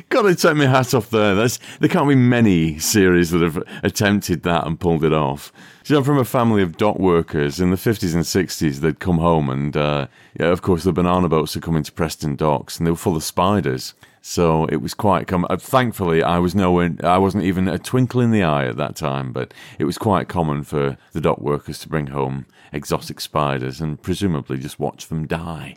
Gotta 0.09 0.35
take 0.35 0.57
my 0.57 0.67
hat 0.67 0.93
off 0.93 1.11
there. 1.11 1.37
That's, 1.37 1.61
there 1.79 1.89
can't 1.89 2.09
be 2.09 2.17
many 2.17 2.81
series 2.81 3.31
that 3.31 3.43
have 3.43 3.63
attempted 3.85 4.43
that 4.43 4.67
and 4.67 4.81
pulled 4.81 5.05
it 5.05 5.13
off. 5.13 5.53
So 5.87 5.99
I'm 5.99 6.05
from 6.05 6.17
a 6.17 6.25
family 6.25 6.63
of 6.63 6.79
dock 6.79 6.99
workers. 6.99 7.61
In 7.61 7.71
the 7.71 7.77
50s 7.77 8.15
and 8.15 8.25
60s, 8.25 8.77
they'd 8.77 9.01
come 9.01 9.19
home 9.19 9.51
and, 9.51 9.77
uh, 9.77 10.07
yeah, 10.41 10.47
of 10.47 10.63
course, 10.63 10.85
the 10.85 10.95
banana 10.95 11.29
boats 11.29 11.55
would 11.55 11.63
come 11.63 11.77
into 11.77 11.93
Preston 11.93 12.37
docks 12.37 12.79
and 12.79 12.87
they 12.87 12.91
were 12.91 12.97
full 12.97 13.17
of 13.17 13.23
spiders. 13.23 13.93
So 14.23 14.65
it 14.69 14.77
was 14.77 14.95
quite 14.95 15.27
common. 15.27 15.49
Uh, 15.51 15.59
thankfully, 15.59 16.23
I 16.23 16.39
was 16.39 16.55
nowhere, 16.55 16.97
I 17.03 17.19
wasn't 17.19 17.45
even 17.45 17.69
a 17.69 17.79
twinkle 17.79 18.23
in 18.23 18.31
the 18.31 18.43
eye 18.43 18.65
at 18.65 18.79
that 18.79 18.97
time, 18.97 19.31
but 19.31 19.53
it 19.79 19.85
was 19.85 19.99
quite 19.99 20.27
common 20.27 20.65
for 20.65 20.97
the 21.13 21.21
dock 21.21 21.43
workers 21.43 21.81
to 21.81 21.91
bring 21.91 22.07
home 22.07 22.47
exotic 22.73 23.21
spiders 23.21 23.83
and 23.83 24.01
presumably 24.01 24.57
just 24.57 24.81
watch 24.81 25.09
them 25.09 25.27
die. 25.27 25.77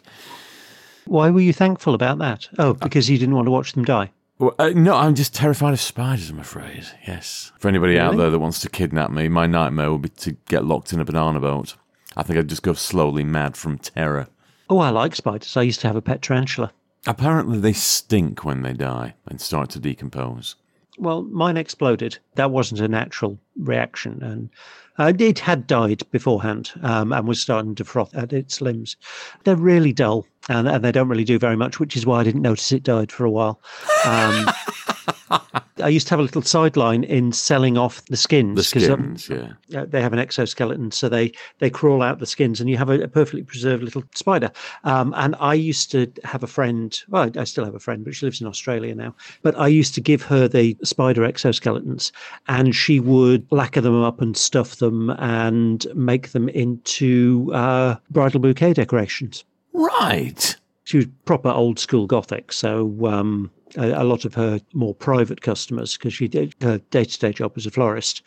Why 1.03 1.29
were 1.31 1.41
you 1.41 1.51
thankful 1.51 1.93
about 1.93 2.19
that? 2.19 2.47
Oh, 2.57 2.75
because 2.75 3.09
you 3.09 3.17
didn't 3.17 3.35
want 3.35 3.47
to 3.47 3.51
watch 3.51 3.73
them 3.73 3.83
die. 3.83 4.11
Well, 4.39 4.54
uh, 4.60 4.69
no, 4.69 4.95
I'm 4.95 5.15
just 5.15 5.34
terrified 5.34 5.73
of 5.73 5.80
spiders, 5.80 6.30
I'm 6.30 6.39
afraid. 6.39 6.86
Yes. 7.08 7.52
For 7.58 7.67
anybody 7.67 7.97
out 7.97 8.17
there 8.17 8.30
that 8.30 8.39
wants 8.39 8.60
to 8.62 8.69
kidnap 8.69 9.10
me, 9.10 9.28
my 9.30 9.47
nightmare 9.47 9.91
would 9.91 10.04
be 10.04 10.10
to 10.10 10.34
get 10.47 10.63
locked 10.63 10.93
in 10.93 11.00
a 11.00 11.06
banana 11.06 11.39
boat. 11.39 11.76
I 12.15 12.21
think 12.21 12.38
I'd 12.38 12.50
just 12.50 12.62
go 12.62 12.73
slowly 12.73 13.23
mad 13.23 13.58
from 13.58 13.80
terror. 13.80 14.28
Oh, 14.69 14.80
I 14.80 14.89
like 14.89 15.15
spiders. 15.15 15.58
I 15.58 15.63
used 15.63 15.82
to 15.82 15.88
have 15.88 15.95
a 15.95 16.02
pet 16.02 16.21
tarantula. 16.21 16.71
Apparently, 17.08 17.58
they 17.58 17.73
stink 17.73 18.43
when 18.43 18.62
they 18.62 18.73
die 18.73 19.15
and 19.28 19.41
start 19.41 19.69
to 19.71 19.80
decompose. 19.80 20.56
Well, 21.00 21.23
mine 21.23 21.58
exploded. 21.58 22.17
That 22.36 22.52
wasn't 22.52 22.82
a 22.82 22.88
natural 22.88 23.39
reaction, 23.58 24.21
and 24.21 24.50
uh, 25.00 25.13
it 25.17 25.39
had 25.39 25.67
died 25.67 26.02
beforehand 26.12 26.71
um, 26.82 27.13
and 27.13 27.28
was 27.28 27.39
starting 27.41 27.76
to 27.76 27.86
froth 27.86 28.15
at 28.15 28.34
its 28.34 28.62
limbs. 28.62 28.97
They're 29.43 29.56
really 29.56 29.93
dull, 29.93 30.26
and, 30.49 30.67
and 30.67 30.83
they 30.83 30.91
don't 30.91 31.10
really 31.10 31.23
do 31.23 31.39
very 31.39 31.55
much, 31.55 31.79
which 31.79 31.95
is 31.95 32.05
why 32.05 32.19
I 32.19 32.23
didn't 32.23 32.41
notice 32.41 32.71
it 32.71 32.83
died 32.83 33.12
for 33.12 33.25
a 33.25 33.31
while. 33.31 33.60
Um, 34.05 34.47
I 35.79 35.89
used 35.89 36.07
to 36.07 36.12
have 36.12 36.19
a 36.19 36.23
little 36.23 36.41
sideline 36.41 37.03
in 37.03 37.31
selling 37.31 37.77
off 37.77 38.03
the 38.05 38.17
skins. 38.17 38.71
The 38.71 38.93
um, 38.93 39.15
skins, 39.17 39.53
yeah. 39.69 39.81
uh, 39.81 39.86
they 39.86 40.01
have 40.01 40.13
an 40.13 40.19
exoskeleton, 40.19 40.91
so 40.91 41.10
they 41.10 41.31
they 41.60 41.69
crawl 41.69 42.01
out 42.01 42.19
the 42.19 42.25
skins, 42.25 42.60
and 42.60 42.69
you 42.69 42.77
have 42.77 42.89
a, 42.89 43.01
a 43.01 43.07
perfectly 43.07 43.43
preserved 43.43 43.83
little 43.83 44.03
spider. 44.15 44.51
Um, 44.83 45.13
and 45.17 45.36
I 45.39 45.53
used 45.53 45.91
to 45.91 46.12
have 46.23 46.43
a 46.43 46.47
friend. 46.47 46.99
Well, 47.10 47.29
I 47.38 47.43
still 47.43 47.65
have 47.65 47.75
a 47.75 47.79
friend, 47.79 48.03
but 48.03 48.15
she 48.15 48.25
lives 48.25 48.41
in 48.41 48.47
Australia 48.47 48.95
now. 48.95 49.15
But 49.41 49.57
I 49.57 49.67
used 49.67 49.93
to 49.95 50.01
give 50.01 50.21
her 50.23 50.47
the 50.47 50.75
spider 50.83 51.21
exoskeletons, 51.21 52.12
and 52.47 52.75
she 52.75 52.99
would 52.99 53.45
lacquer 53.51 53.81
them 53.81 54.01
up 54.01 54.21
and 54.21 54.36
stuff 54.36 54.77
them 54.77 55.12
and 55.12 55.86
make 55.95 56.29
them 56.29 56.49
into 56.49 57.51
uh, 57.53 57.97
bridal 58.10 58.39
bouquet 58.39 58.73
decorations. 58.73 59.43
Right. 59.77 60.55
She 60.85 60.97
was 60.97 61.05
proper 61.25 61.49
old 61.49 61.77
school 61.79 62.07
gothic, 62.07 62.51
so 62.51 63.05
um, 63.05 63.51
a, 63.77 63.91
a 63.91 64.03
lot 64.03 64.25
of 64.25 64.33
her 64.33 64.59
more 64.73 64.95
private 64.95 65.41
customers 65.41 65.95
because 65.97 66.13
she 66.13 66.27
did 66.27 66.55
her 66.61 66.79
day 66.89 67.03
to 67.05 67.19
day 67.19 67.31
job 67.31 67.53
as 67.55 67.65
a 67.67 67.71
florist. 67.71 68.23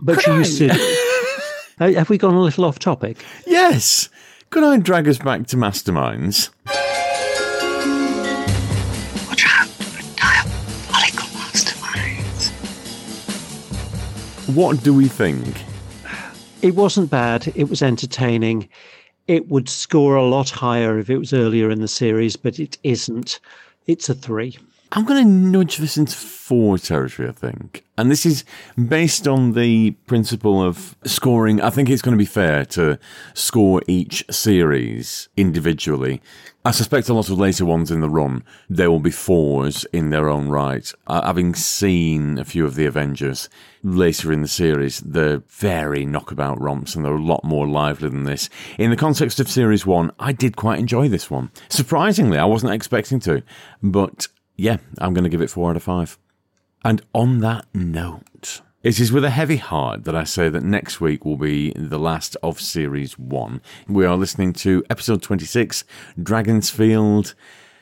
But 0.00 0.20
she 0.20 0.30
used 0.32 0.58
to. 0.58 1.04
Uh, 1.80 1.92
Have 1.92 2.10
we 2.10 2.18
gone 2.18 2.34
a 2.34 2.40
little 2.42 2.64
off 2.64 2.80
topic? 2.80 3.24
Yes. 3.46 4.08
Could 4.50 4.64
I 4.64 4.78
drag 4.78 5.06
us 5.06 5.18
back 5.18 5.46
to 5.46 5.56
Masterminds? 5.56 6.50
Watch 9.28 9.44
out 9.46 9.68
for 9.68 10.02
diabolical 10.16 11.28
masterminds. 11.38 12.50
What 14.56 14.82
do 14.82 14.92
we 14.92 15.06
think? 15.06 15.62
It 16.62 16.74
wasn't 16.74 17.10
bad. 17.10 17.52
It 17.54 17.68
was 17.68 17.80
entertaining. 17.80 18.68
It 19.28 19.48
would 19.48 19.68
score 19.68 20.16
a 20.16 20.26
lot 20.26 20.50
higher 20.50 20.98
if 20.98 21.10
it 21.10 21.18
was 21.18 21.32
earlier 21.32 21.70
in 21.70 21.80
the 21.80 21.88
series, 21.88 22.34
but 22.34 22.58
it 22.58 22.78
isn't. 22.82 23.38
It's 23.86 24.08
a 24.08 24.14
three. 24.14 24.58
I'm 24.92 25.04
going 25.04 25.22
to 25.22 25.30
nudge 25.30 25.76
this 25.76 25.98
into 25.98 26.16
four 26.16 26.78
territory, 26.78 27.28
I 27.28 27.32
think. 27.32 27.84
And 27.98 28.10
this 28.10 28.24
is 28.24 28.44
based 28.88 29.28
on 29.28 29.52
the 29.52 29.90
principle 30.06 30.62
of 30.62 30.96
scoring. 31.04 31.60
I 31.60 31.68
think 31.68 31.90
it's 31.90 32.00
going 32.00 32.16
to 32.16 32.18
be 32.18 32.24
fair 32.24 32.64
to 32.66 32.98
score 33.34 33.82
each 33.86 34.24
series 34.30 35.28
individually. 35.36 36.22
I 36.68 36.70
suspect 36.70 37.08
a 37.08 37.14
lot 37.14 37.30
of 37.30 37.38
later 37.38 37.64
ones 37.64 37.90
in 37.90 38.00
the 38.00 38.10
run, 38.10 38.44
there 38.68 38.90
will 38.90 39.00
be 39.00 39.10
fours 39.10 39.86
in 39.90 40.10
their 40.10 40.28
own 40.28 40.50
right. 40.50 40.92
Uh, 41.06 41.24
having 41.24 41.54
seen 41.54 42.38
a 42.38 42.44
few 42.44 42.66
of 42.66 42.74
the 42.74 42.84
Avengers 42.84 43.48
later 43.82 44.34
in 44.34 44.42
the 44.42 44.48
series, 44.48 45.00
they're 45.00 45.38
very 45.48 46.04
knockabout 46.04 46.60
romps 46.60 46.94
and 46.94 47.02
they're 47.02 47.14
a 47.14 47.22
lot 47.22 47.42
more 47.42 47.66
lively 47.66 48.10
than 48.10 48.24
this. 48.24 48.50
In 48.76 48.90
the 48.90 48.98
context 48.98 49.40
of 49.40 49.48
series 49.48 49.86
one, 49.86 50.10
I 50.18 50.32
did 50.32 50.56
quite 50.56 50.78
enjoy 50.78 51.08
this 51.08 51.30
one. 51.30 51.50
Surprisingly, 51.70 52.36
I 52.36 52.44
wasn't 52.44 52.74
expecting 52.74 53.18
to, 53.20 53.42
but 53.82 54.28
yeah, 54.58 54.76
I'm 54.98 55.14
going 55.14 55.24
to 55.24 55.30
give 55.30 55.40
it 55.40 55.48
four 55.48 55.70
out 55.70 55.76
of 55.76 55.82
five. 55.82 56.18
And 56.84 57.00
on 57.14 57.38
that 57.38 57.64
note, 57.72 58.60
it 58.82 59.00
is 59.00 59.10
with 59.10 59.24
a 59.24 59.30
heavy 59.30 59.56
heart 59.56 60.04
that 60.04 60.14
I 60.14 60.24
say 60.24 60.48
that 60.48 60.62
next 60.62 61.00
week 61.00 61.24
will 61.24 61.36
be 61.36 61.72
the 61.72 61.98
last 61.98 62.36
of 62.42 62.60
series 62.60 63.18
one. 63.18 63.60
We 63.88 64.04
are 64.06 64.16
listening 64.16 64.52
to 64.54 64.84
episode 64.88 65.20
26, 65.22 65.84
Dragonsfield. 66.18 67.34